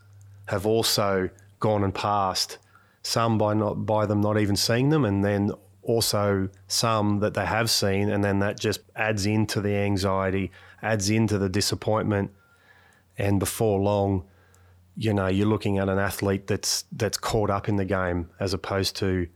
[0.48, 2.58] have also gone and passed
[3.08, 5.52] some by not by them not even seeing them, and then
[5.88, 10.52] also some that they have seen, and then that just adds into the anxiety,
[10.84, 12.32] adds into the disappointment,
[13.18, 14.26] and before long,
[14.96, 18.54] you know, you're looking at an athlete that's that's caught up in the game as
[18.54, 19.28] opposed to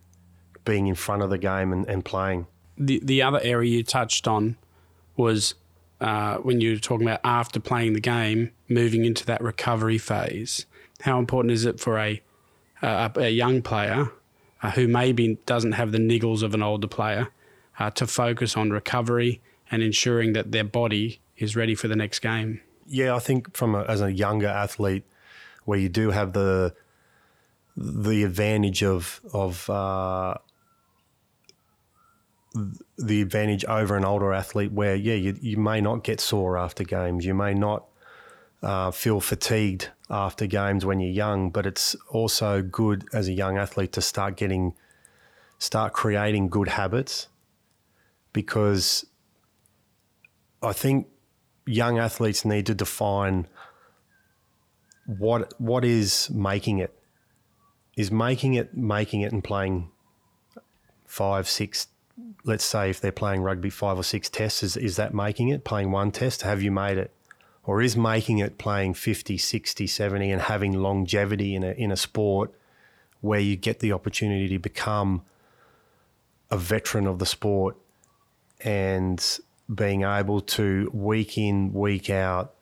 [0.66, 2.46] being in front of the game and, and playing.
[2.78, 4.58] The the other area you touched on
[5.16, 5.56] was
[6.02, 10.66] uh, when you were talking about after playing the game, moving into that recovery phase.
[11.02, 12.22] How important is it for a
[12.82, 14.12] a, a young player
[14.62, 17.30] uh, who maybe doesn't have the niggles of an older player
[17.80, 22.20] uh, to focus on recovery and ensuring that their body is ready for the next
[22.20, 22.62] game?
[22.86, 25.04] Yeah, I think from a, as a younger athlete,
[25.66, 26.74] where you do have the
[27.78, 30.36] the advantage of of uh,
[32.98, 36.84] the advantage over an older athlete where yeah you, you may not get sore after
[36.84, 37.86] games you may not
[38.64, 43.58] uh, feel fatigued after games when you're young but it's also good as a young
[43.58, 44.74] athlete to start getting
[45.58, 47.28] start creating good habits
[48.34, 49.06] because
[50.62, 51.08] I think
[51.66, 53.48] young athletes need to define
[55.06, 56.98] what what is making it.
[57.98, 59.90] Is making it making it and playing
[61.06, 61.88] five six
[62.44, 65.64] let's say if they're playing rugby five or six tests is, is that making it?
[65.64, 66.44] Playing one test?
[66.44, 67.12] Have you made it
[67.64, 71.98] or is making it playing 50 60 70 and having longevity in a, in a
[71.98, 72.54] sport
[73.22, 75.22] where you get the opportunity to become
[76.50, 77.78] a veteran of the sport
[78.62, 79.40] and
[79.74, 82.54] being able to week in week out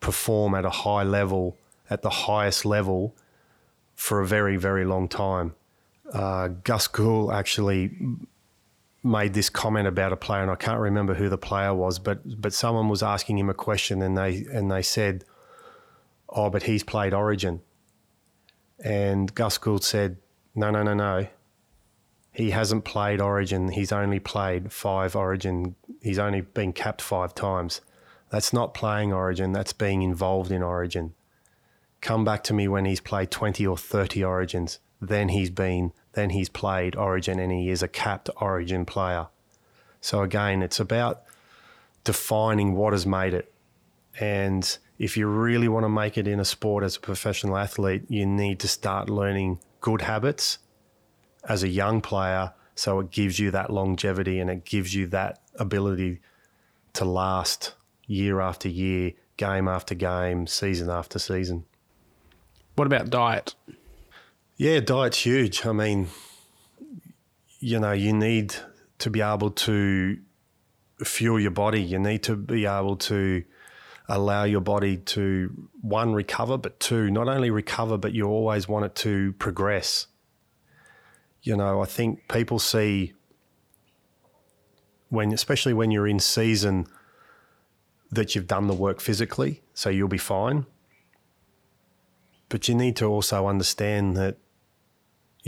[0.00, 1.56] perform at a high level
[1.90, 3.14] at the highest level
[3.94, 5.54] for a very, very long time.
[6.12, 7.90] Uh, Gus Gould actually
[9.02, 12.40] made this comment about a player, and I can't remember who the player was, but
[12.40, 15.24] but someone was asking him a question, and they and they said,
[16.28, 17.60] "Oh, but he's played Origin,"
[18.82, 20.18] and Gus Gould said,
[20.54, 21.26] "No, no, no, no.
[22.32, 23.70] He hasn't played Origin.
[23.70, 25.74] He's only played five Origin.
[26.02, 27.80] He's only been capped five times.
[28.30, 29.52] That's not playing Origin.
[29.52, 31.14] That's being involved in Origin."
[32.00, 34.78] come back to me when he's played 20 or 30 origins.
[35.00, 39.28] Then he's been, then he's played origin and he is a capped origin player.
[40.00, 41.22] So again, it's about
[42.02, 43.52] defining what has made it.
[44.18, 48.02] And if you really want to make it in a sport as a professional athlete,
[48.08, 50.58] you need to start learning good habits
[51.48, 55.40] as a young player so it gives you that longevity and it gives you that
[55.56, 56.20] ability
[56.94, 57.74] to last
[58.06, 61.64] year after year, game after game, season after season.
[62.74, 63.54] What about diet?
[64.58, 65.64] Yeah, diet's huge.
[65.64, 66.08] I mean,
[67.60, 68.56] you know, you need
[68.98, 70.18] to be able to
[71.04, 71.80] fuel your body.
[71.80, 73.44] You need to be able to
[74.08, 78.84] allow your body to one recover, but two, not only recover, but you always want
[78.84, 80.08] it to progress.
[81.40, 83.12] You know, I think people see
[85.08, 86.88] when, especially when you're in season,
[88.10, 90.66] that you've done the work physically, so you'll be fine.
[92.48, 94.38] But you need to also understand that,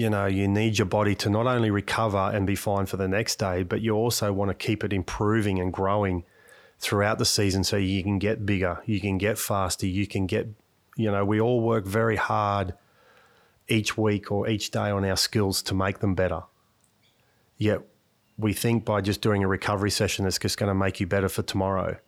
[0.00, 3.06] you know, you need your body to not only recover and be fine for the
[3.06, 6.24] next day, but you also want to keep it improving and growing
[6.78, 10.48] throughout the season so you can get bigger, you can get faster, you can get,
[10.96, 12.72] you know, we all work very hard
[13.68, 16.44] each week or each day on our skills to make them better.
[17.58, 17.82] Yet
[18.38, 21.28] we think by just doing a recovery session, it's just going to make you better
[21.28, 21.98] for tomorrow.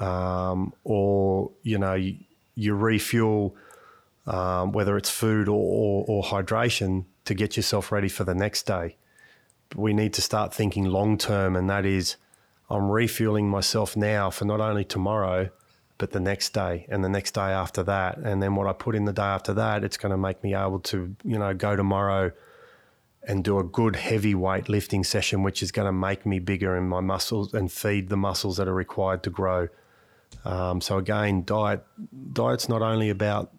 [0.00, 2.16] Um, or, you know, you,
[2.56, 3.54] you refuel
[4.28, 8.66] um, whether it's food or, or, or, hydration, to get yourself ready for the next
[8.66, 8.96] day.
[9.74, 12.16] We need to start thinking long term, and that is
[12.70, 15.50] I'm refueling myself now for not only tomorrow,
[15.96, 18.18] but the next day and the next day after that.
[18.18, 20.54] And then what I put in the day after that, it's going to make me
[20.54, 22.30] able to, you know, go tomorrow
[23.26, 26.76] and do a good heavy weight lifting session, which is going to make me bigger
[26.76, 29.68] in my muscles and feed the muscles that are required to grow.
[30.44, 31.84] Um, so again, diet
[32.32, 33.50] diet's not only about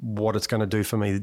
[0.00, 1.22] what it's going to do for me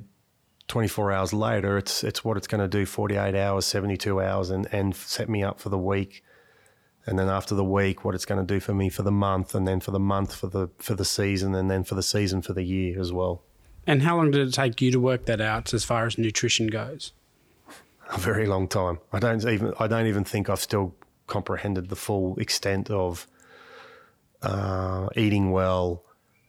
[0.68, 1.78] 24 hours later.
[1.78, 5.44] It's it's what it's going to do 48 hours, 72 hours, and and set me
[5.44, 6.24] up for the week.
[7.08, 9.54] And then after the week, what it's going to do for me for the month,
[9.54, 12.42] and then for the month for the for the season, and then for the season
[12.42, 13.44] for the year as well.
[13.88, 16.68] And how long did it take you to work that out as far as nutrition
[16.68, 17.14] goes?
[18.12, 19.00] A very long time.
[19.14, 20.96] I don't even I don't even think I've still
[21.28, 23.28] comprehended the full extent of
[24.42, 26.04] uh, eating well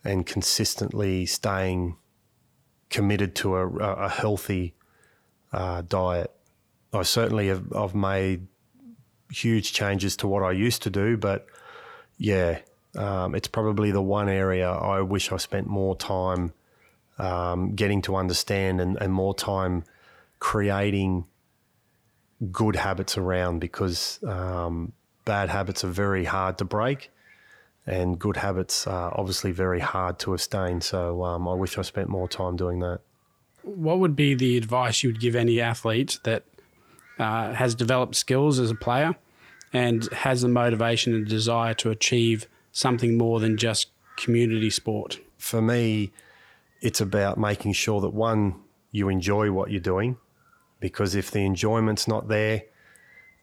[0.05, 1.97] and consistently staying
[2.91, 4.75] committed to a, a healthy
[5.53, 6.31] uh, diet.
[6.93, 8.47] I certainly have I've made
[9.31, 11.47] huge changes to what I used to do, but
[12.19, 12.61] yeah,
[12.97, 16.53] um, it's probably the one area I wish I spent more time
[17.19, 19.85] um, getting to understand and, and more time
[20.39, 21.27] creating
[22.51, 24.93] good habits around because um,
[25.25, 27.11] bad habits are very hard to break
[27.87, 30.81] and good habits are obviously very hard to abstain.
[30.81, 33.01] So um, I wish I spent more time doing that.
[33.63, 36.45] What would be the advice you would give any athlete that
[37.19, 39.17] uh, has developed skills as a player
[39.73, 45.21] and has the motivation and desire to achieve something more than just community sport?
[45.39, 46.13] For me,
[46.81, 48.61] it's about making sure that one,
[48.91, 50.17] you enjoy what you're doing,
[50.81, 52.63] because if the enjoyment's not there,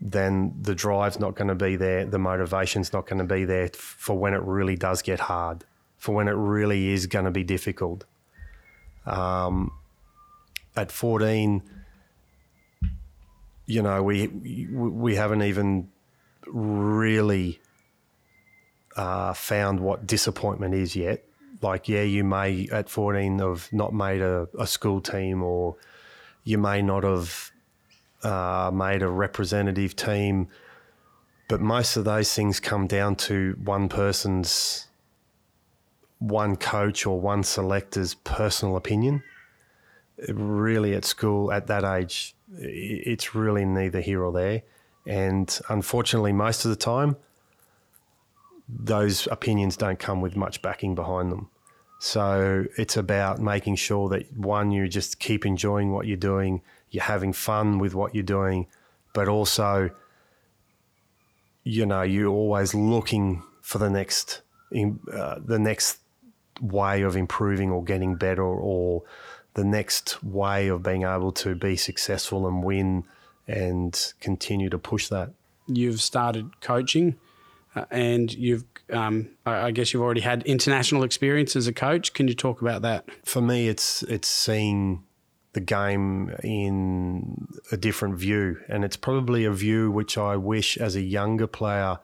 [0.06, 3.70] then the drive's not going to be there, the motivation's not going to be there
[3.70, 5.64] for when it really does get hard,
[5.97, 8.04] for when it really is going to be difficult.
[9.06, 9.72] Um,
[10.76, 11.64] at 14,
[13.66, 15.89] you know, we we haven't even
[16.47, 17.62] really
[18.97, 21.24] uh, found what disappointment is yet.
[21.62, 25.78] Like, yeah, you may at 14 have not made a, a school team, or
[26.43, 27.53] you may not have
[28.24, 30.47] uh, made a representative team,
[31.47, 34.88] but most of those things come down to one person's,
[36.19, 39.24] one coach or one selector's personal opinion.
[40.30, 44.61] Really, at school at that age, it's really neither here or there.
[45.05, 47.17] And unfortunately, most of the time,
[48.69, 51.49] those opinions don't come with much backing behind them.
[51.99, 56.61] So it's about making sure that one, you just keep enjoying what you're doing,
[56.94, 58.68] you're having fun with what you're doing,
[59.14, 59.89] but also,
[61.64, 64.41] you know, you're always looking for the next,
[65.12, 65.98] uh, the next
[66.62, 69.02] way of improving or getting better, or
[69.56, 73.04] the next way of being able to be successful and win
[73.48, 75.32] and continue to push that.
[75.68, 77.16] You've started coaching,
[77.76, 82.14] uh, and you've, um, I guess, you've already had international experience as a coach.
[82.14, 83.10] Can you talk about that?
[83.26, 85.04] For me, it's it's seeing
[85.54, 88.58] the game in a different view.
[88.68, 91.99] And it's probably a view which I wish as a younger player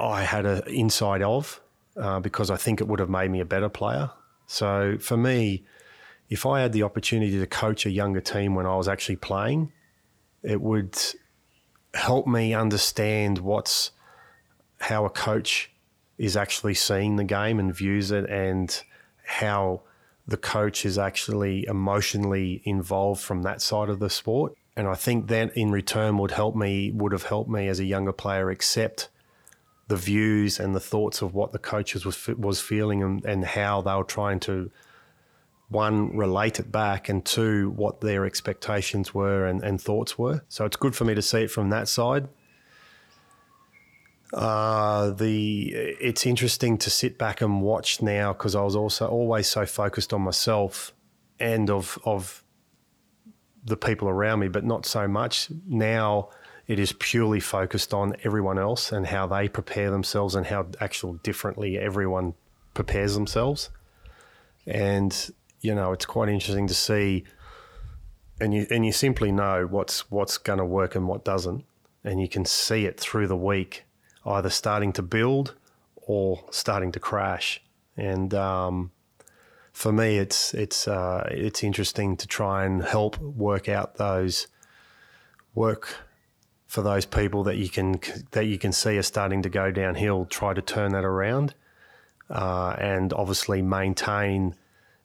[0.00, 1.60] I had an insight of
[1.96, 4.10] uh, because I think it would have made me a better player.
[4.46, 5.64] So for me,
[6.28, 9.72] if I had the opportunity to coach a younger team when I was actually playing,
[10.42, 10.98] it would
[11.94, 13.92] help me understand what's
[14.80, 15.70] how a coach
[16.18, 18.82] is actually seeing the game and views it and
[19.24, 19.82] how
[20.26, 24.54] the coach is actually emotionally involved from that side of the sport.
[24.76, 27.84] And I think that in return would help me, would have helped me as a
[27.84, 29.08] younger player accept
[29.88, 33.82] the views and the thoughts of what the coaches was was feeling and, and how
[33.82, 34.70] they were trying to
[35.68, 40.42] one relate it back and two what their expectations were and, and thoughts were.
[40.48, 42.28] So it's good for me to see it from that side.
[44.32, 49.46] Uh, the it's interesting to sit back and watch now because I was also always
[49.46, 50.92] so focused on myself
[51.38, 52.42] and of of
[53.64, 56.30] the people around me, but not so much now.
[56.66, 61.14] It is purely focused on everyone else and how they prepare themselves and how actual
[61.14, 62.34] differently everyone
[62.72, 63.68] prepares themselves.
[64.66, 65.30] And
[65.60, 67.24] you know, it's quite interesting to see,
[68.40, 71.66] and you and you simply know what's what's going to work and what doesn't,
[72.02, 73.84] and you can see it through the week
[74.26, 75.54] either starting to build
[75.96, 77.62] or starting to crash.
[77.96, 78.90] And um,
[79.72, 84.46] for me, it's it's uh, it's interesting to try and help work out those
[85.54, 85.96] work
[86.66, 88.00] for those people that you can
[88.30, 90.24] that you can see are starting to go downhill.
[90.26, 91.54] Try to turn that around,
[92.30, 94.54] uh, and obviously maintain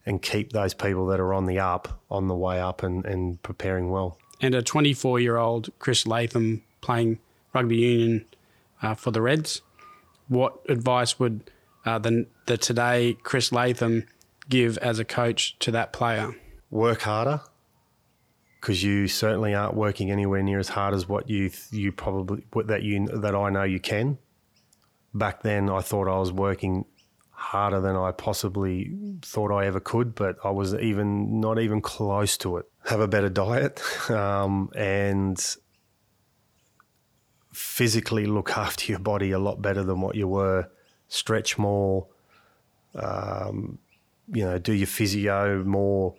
[0.05, 3.43] and keep those people that are on the up on the way up and, and
[3.43, 4.18] preparing well.
[4.39, 7.20] And a 24 year old Chris Latham playing
[7.53, 8.26] rugby union
[8.82, 9.61] uh, for the Reds.
[10.28, 11.49] What advice would
[11.86, 14.05] uh, the, the today Chris Latham
[14.49, 16.36] give as a coach to that player?
[16.69, 17.41] Work harder
[18.59, 22.84] because you certainly aren't working anywhere near as hard as what you you probably that
[22.84, 24.17] you that I know you can.
[25.13, 26.86] Back then, I thought I was working
[27.30, 32.36] harder than I possibly thought I ever could, but I was even not even close
[32.39, 32.65] to it.
[32.86, 35.39] Have a better diet um, and
[37.52, 40.70] physically look after your body a lot better than what you were.
[41.08, 42.08] Stretch more,
[42.95, 43.78] um,
[44.34, 46.16] you know, do your physio more,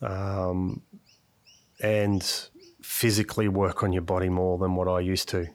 [0.00, 0.82] um,
[1.80, 2.48] and
[2.80, 5.46] physically work on your body more than what I used to.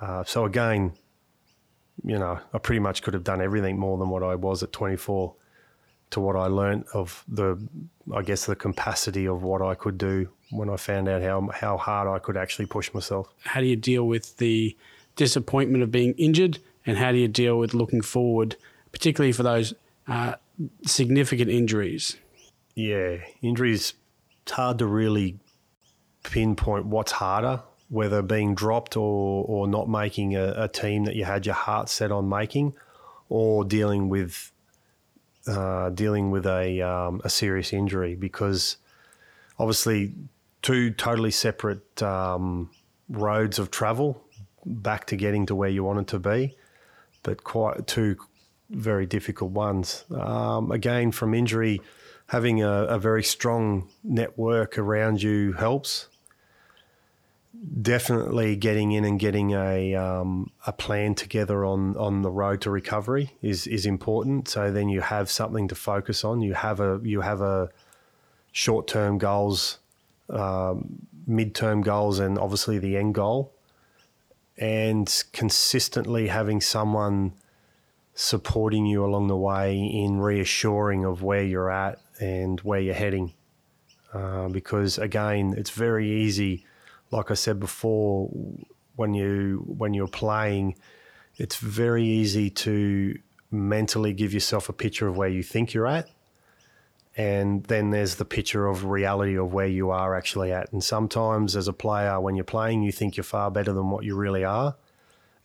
[0.00, 0.92] Uh, so again,
[2.04, 4.72] you know, I pretty much could have done everything more than what I was at
[4.72, 5.34] 24
[6.10, 7.60] to what I learned of the,
[8.14, 11.76] I guess, the capacity of what I could do when I found out how how
[11.76, 13.28] hard I could actually push myself.
[13.44, 14.76] How do you deal with the
[15.16, 18.56] disappointment of being injured, and how do you deal with looking forward,
[18.92, 19.74] particularly for those
[20.08, 20.34] uh,
[20.84, 22.16] significant injuries?
[22.74, 23.94] Yeah, injuries.
[24.42, 25.38] It's hard to really
[26.22, 31.24] pinpoint what's harder, whether being dropped or, or not making a, a team that you
[31.24, 32.74] had your heart set on making,
[33.28, 34.52] or dealing with
[35.46, 38.76] uh, dealing with a um, a serious injury because
[39.58, 40.12] obviously
[40.62, 42.70] two totally separate um,
[43.08, 44.22] roads of travel
[44.64, 46.56] back to getting to where you wanted to be,
[47.22, 48.16] but quite two
[48.70, 50.04] very difficult ones.
[50.10, 51.80] Um, again, from injury,
[52.28, 56.08] having a, a, very strong network around you helps.
[57.80, 62.70] Definitely getting in and getting a um, a plan together on, on the road to
[62.70, 64.48] recovery is is important.
[64.48, 66.42] So then you have something to focus on.
[66.42, 67.70] You have a you have a
[68.52, 69.78] short term goals,
[70.30, 73.52] um, mid term goals, and obviously the end goal.
[74.58, 77.34] And consistently having someone
[78.14, 83.34] supporting you along the way in reassuring of where you're at and where you're heading.
[84.14, 86.64] Uh, because again, it's very easy,
[87.10, 88.30] like I said before,
[88.96, 90.76] when you when you're playing,
[91.36, 93.18] it's very easy to
[93.50, 96.08] mentally give yourself a picture of where you think you're at.
[97.16, 100.70] And then there's the picture of reality of where you are actually at.
[100.72, 104.04] And sometimes, as a player, when you're playing, you think you're far better than what
[104.04, 104.76] you really are.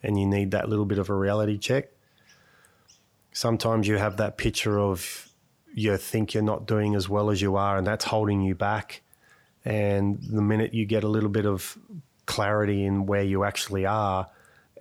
[0.04, 1.92] And you need that little bit of a reality check
[3.32, 5.30] sometimes you have that picture of
[5.74, 9.02] you think you're not doing as well as you are, and that's holding you back.
[9.64, 11.78] And the minute you get a little bit of
[12.26, 14.28] clarity in where you actually are,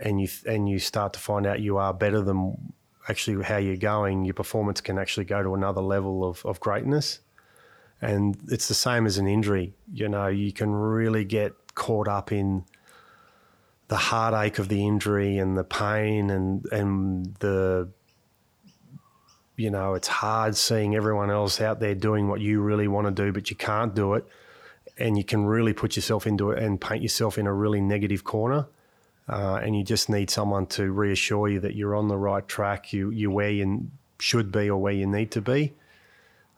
[0.00, 2.72] and you and you start to find out you are better than
[3.10, 7.20] actually how you're going, your performance can actually go to another level of, of greatness.
[8.00, 9.74] And it's the same as an injury.
[9.92, 12.64] You know, you can really get caught up in
[13.88, 17.90] the heartache of the injury and the pain and and the
[19.56, 23.10] you know, it's hard seeing everyone else out there doing what you really want to
[23.10, 24.24] do, but you can't do it.
[24.96, 28.24] And you can really put yourself into it and paint yourself in a really negative
[28.24, 28.68] corner.
[29.30, 32.92] Uh, and you just need someone to reassure you that you're on the right track,
[32.92, 35.72] you, you're where you should be or where you need to be.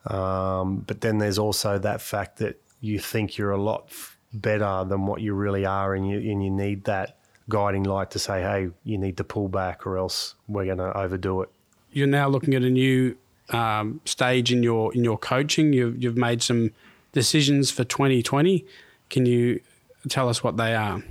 [0.07, 3.89] Um, but then there's also that fact that you think you're a lot
[4.33, 7.17] better than what you really are, and you, and you need that
[7.47, 10.97] guiding light to say, hey, you need to pull back or else we're going to
[10.97, 11.49] overdo it
[11.93, 13.15] you're now looking at a new
[13.49, 15.71] um, stage in your in your coaching.
[15.73, 16.71] You've you've made some
[17.11, 18.65] decisions for 2020.
[19.09, 19.61] Can you
[20.09, 21.03] tell us what they are?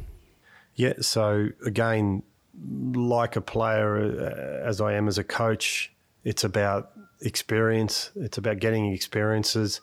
[0.82, 0.94] Yeah.
[1.00, 2.24] So again,
[2.92, 5.92] like a player, uh, as I am as a coach,
[6.24, 8.10] it's about experience.
[8.16, 9.80] It's about getting experiences.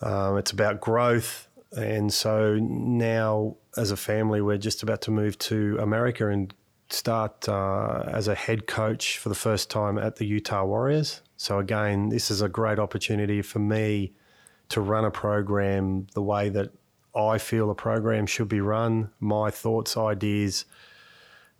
[0.00, 1.46] Um, it's about growth.
[1.76, 6.54] And so now, as a family, we're just about to move to America and
[6.88, 11.20] start uh, as a head coach for the first time at the Utah Warriors.
[11.36, 14.14] So, again, this is a great opportunity for me
[14.70, 16.70] to run a program the way that
[17.16, 20.64] I feel a program should be run, my thoughts, ideas,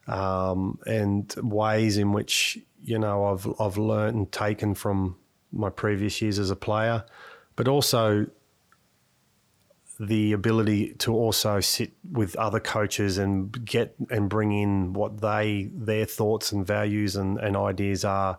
[0.07, 5.17] um, and ways in which, you know, I've, I've learned and taken from
[5.53, 7.05] my previous years as a player,
[7.57, 8.27] but also
[10.01, 15.71] the ability to also sit with other coaches and get and bring in what they
[15.73, 18.39] their thoughts and values and, and ideas are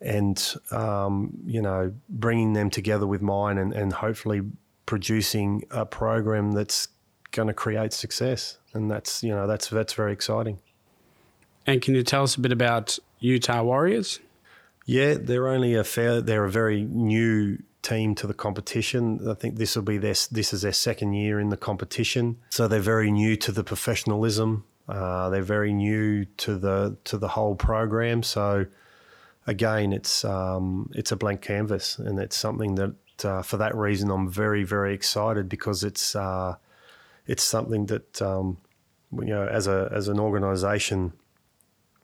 [0.00, 4.40] and um, you know bringing them together with mine and, and hopefully
[4.86, 6.88] producing a program that's
[7.30, 10.58] going to create success and that's you know that's that's very exciting
[11.66, 14.20] and can you tell us a bit about Utah Warriors
[14.84, 19.28] yeah they're only a fair they're a very new team to the competition.
[19.28, 22.68] I think this will be their this is their second year in the competition, so
[22.68, 24.64] they're very new to the professionalism.
[24.88, 28.22] Uh, they're very new to the to the whole program.
[28.22, 28.66] So
[29.46, 34.10] again, it's um, it's a blank canvas, and it's something that uh, for that reason
[34.10, 36.56] I'm very very excited because it's uh,
[37.26, 38.58] it's something that um,
[39.12, 41.12] you know as a as an organisation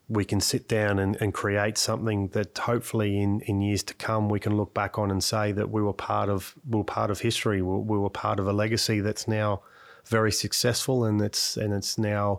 [0.09, 4.29] we can sit down and, and create something that hopefully in, in years to come
[4.29, 7.11] we can look back on and say that we were part of we were part
[7.11, 7.61] of history.
[7.61, 9.63] We, we were part of a legacy that's now
[10.07, 12.39] very successful and it's and it's now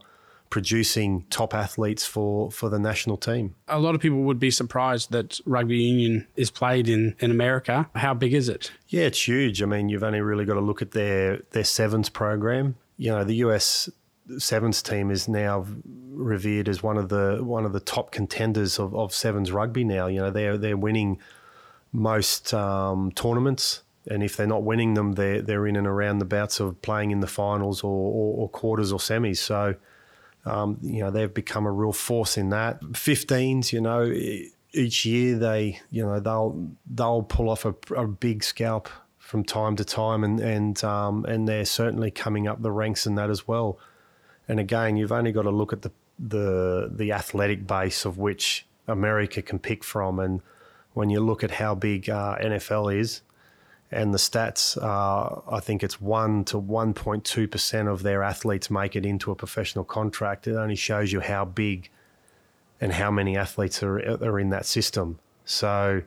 [0.49, 3.55] producing top athletes for, for the national team.
[3.67, 7.89] A lot of people would be surprised that rugby union is played in, in America.
[7.95, 8.71] How big is it?
[8.87, 9.61] Yeah, it's huge.
[9.61, 12.75] I mean, you've only really got to look at their their sevens program.
[12.97, 13.89] You know, the US
[14.37, 15.65] sevens team is now
[16.11, 20.07] revered as one of the one of the top contenders of, of sevens rugby now.
[20.07, 21.19] You know, they're they're winning
[21.91, 26.25] most um, tournaments, and if they're not winning them, they're they're in and around the
[26.25, 29.37] bouts of playing in the finals or, or, or quarters or semis.
[29.37, 29.75] So,
[30.45, 32.81] um, you know, they've become a real force in that.
[32.81, 34.11] 15s, you know,
[34.73, 39.75] each year they you know they'll they'll pull off a, a big scalp from time
[39.75, 43.47] to time, and and um, and they're certainly coming up the ranks in that as
[43.47, 43.77] well.
[44.47, 48.65] And again, you've only got to look at the the the athletic base of which
[48.87, 50.41] America can pick from, and
[50.93, 53.21] when you look at how big uh, NFL is,
[53.91, 58.23] and the stats, uh, I think it's one to one point two percent of their
[58.23, 60.47] athletes make it into a professional contract.
[60.47, 61.89] It only shows you how big
[62.79, 65.19] and how many athletes are are in that system.
[65.45, 66.03] So,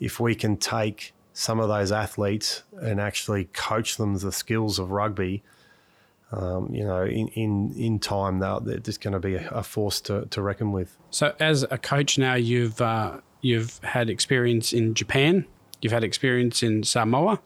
[0.00, 4.90] if we can take some of those athletes and actually coach them the skills of
[4.90, 5.42] rugby,
[6.30, 10.00] um, you know, in, in, in time, they're just going to be a, a, force
[10.02, 10.96] to, to reckon with.
[11.10, 15.46] So, as a coach now, you've uh, you've had experience in Japan,
[15.84, 17.40] you've had experience in Samoa,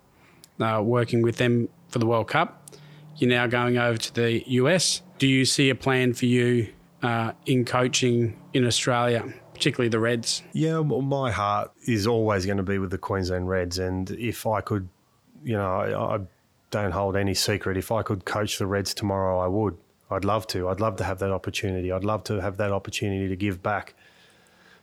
[0.60, 2.70] uh, working with them for the World Cup.
[3.16, 5.02] You're now going over to the US.
[5.18, 6.72] Do you see a plan for you
[7.02, 9.34] uh, in coaching in Australia?
[9.54, 10.44] particularly the Reds?
[10.52, 14.46] Yeah, well, my heart is always going to be with the Queensland Reds, and if
[14.46, 14.88] I could,
[15.42, 16.20] you know, I, I
[16.70, 17.76] don't hold any secret.
[17.76, 19.76] If I could coach the Reds tomorrow, I would.
[20.12, 20.68] I'd love to.
[20.68, 21.90] I'd love to have that opportunity.
[21.90, 23.94] I'd love to have that opportunity to give back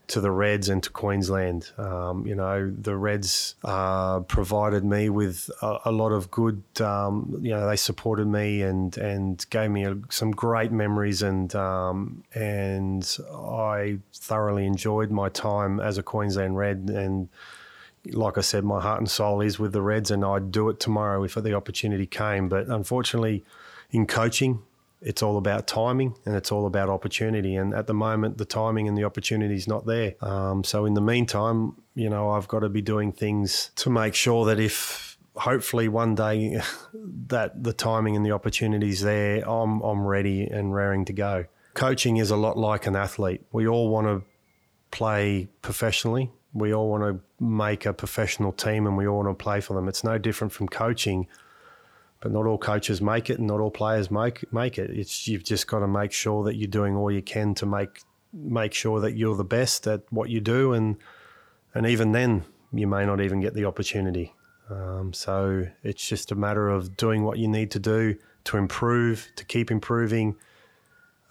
[0.08, 1.72] to the Reds and to Queensland.
[1.78, 6.64] Um, you know, the Reds uh, provided me with a, a lot of good.
[6.80, 11.54] Um, you know, they supported me and and gave me a, some great memories, and
[11.56, 16.90] um, and I thoroughly enjoyed my time as a Queensland Red.
[16.94, 17.30] And
[18.12, 20.80] like I said, my heart and soul is with the Reds, and I'd do it
[20.80, 22.50] tomorrow if the opportunity came.
[22.50, 23.44] But unfortunately,
[23.92, 24.62] in coaching,
[25.06, 27.56] it's all about timing and it's all about opportunity.
[27.56, 30.16] And at the moment, the timing and the opportunity is not there.
[30.20, 34.16] Um, so in the meantime, you know, I've got to be doing things to make
[34.16, 36.60] sure that if hopefully one day
[37.28, 41.46] that the timing and the opportunity is there, I'm I'm ready and raring to go.
[41.76, 43.42] Coaching is a lot like an athlete.
[43.52, 44.24] We all want to
[44.90, 46.32] play professionally.
[46.52, 49.76] We all want to make a professional team and we all want to play for
[49.76, 49.88] them.
[49.88, 51.28] It's no different from coaching
[52.26, 54.90] but not all coaches make it and not all players make make it.
[54.90, 58.02] It's you've just got to make sure that you're doing all you can to make
[58.34, 60.98] make sure that you're the best at what you do, and
[61.76, 64.34] and even then you may not even get the opportunity.
[64.72, 68.16] Um, so it's just a matter of doing what you need to do
[68.46, 70.36] to improve, to keep improving,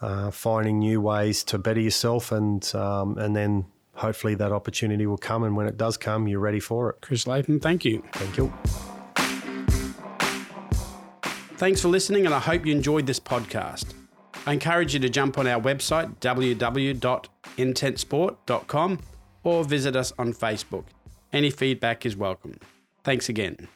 [0.01, 3.65] uh, finding new ways to better yourself, and um, and then
[3.95, 5.43] hopefully that opportunity will come.
[5.43, 7.01] And when it does come, you're ready for it.
[7.01, 8.05] Chris Latham, thank you.
[8.13, 8.53] Thank you.
[11.57, 13.95] Thanks for listening, and I hope you enjoyed this podcast.
[14.47, 18.99] I encourage you to jump on our website, www.intentsport.com,
[19.45, 20.85] or visit us on Facebook.
[21.33, 22.59] Any feedback is welcome.
[23.05, 23.69] Thanks again.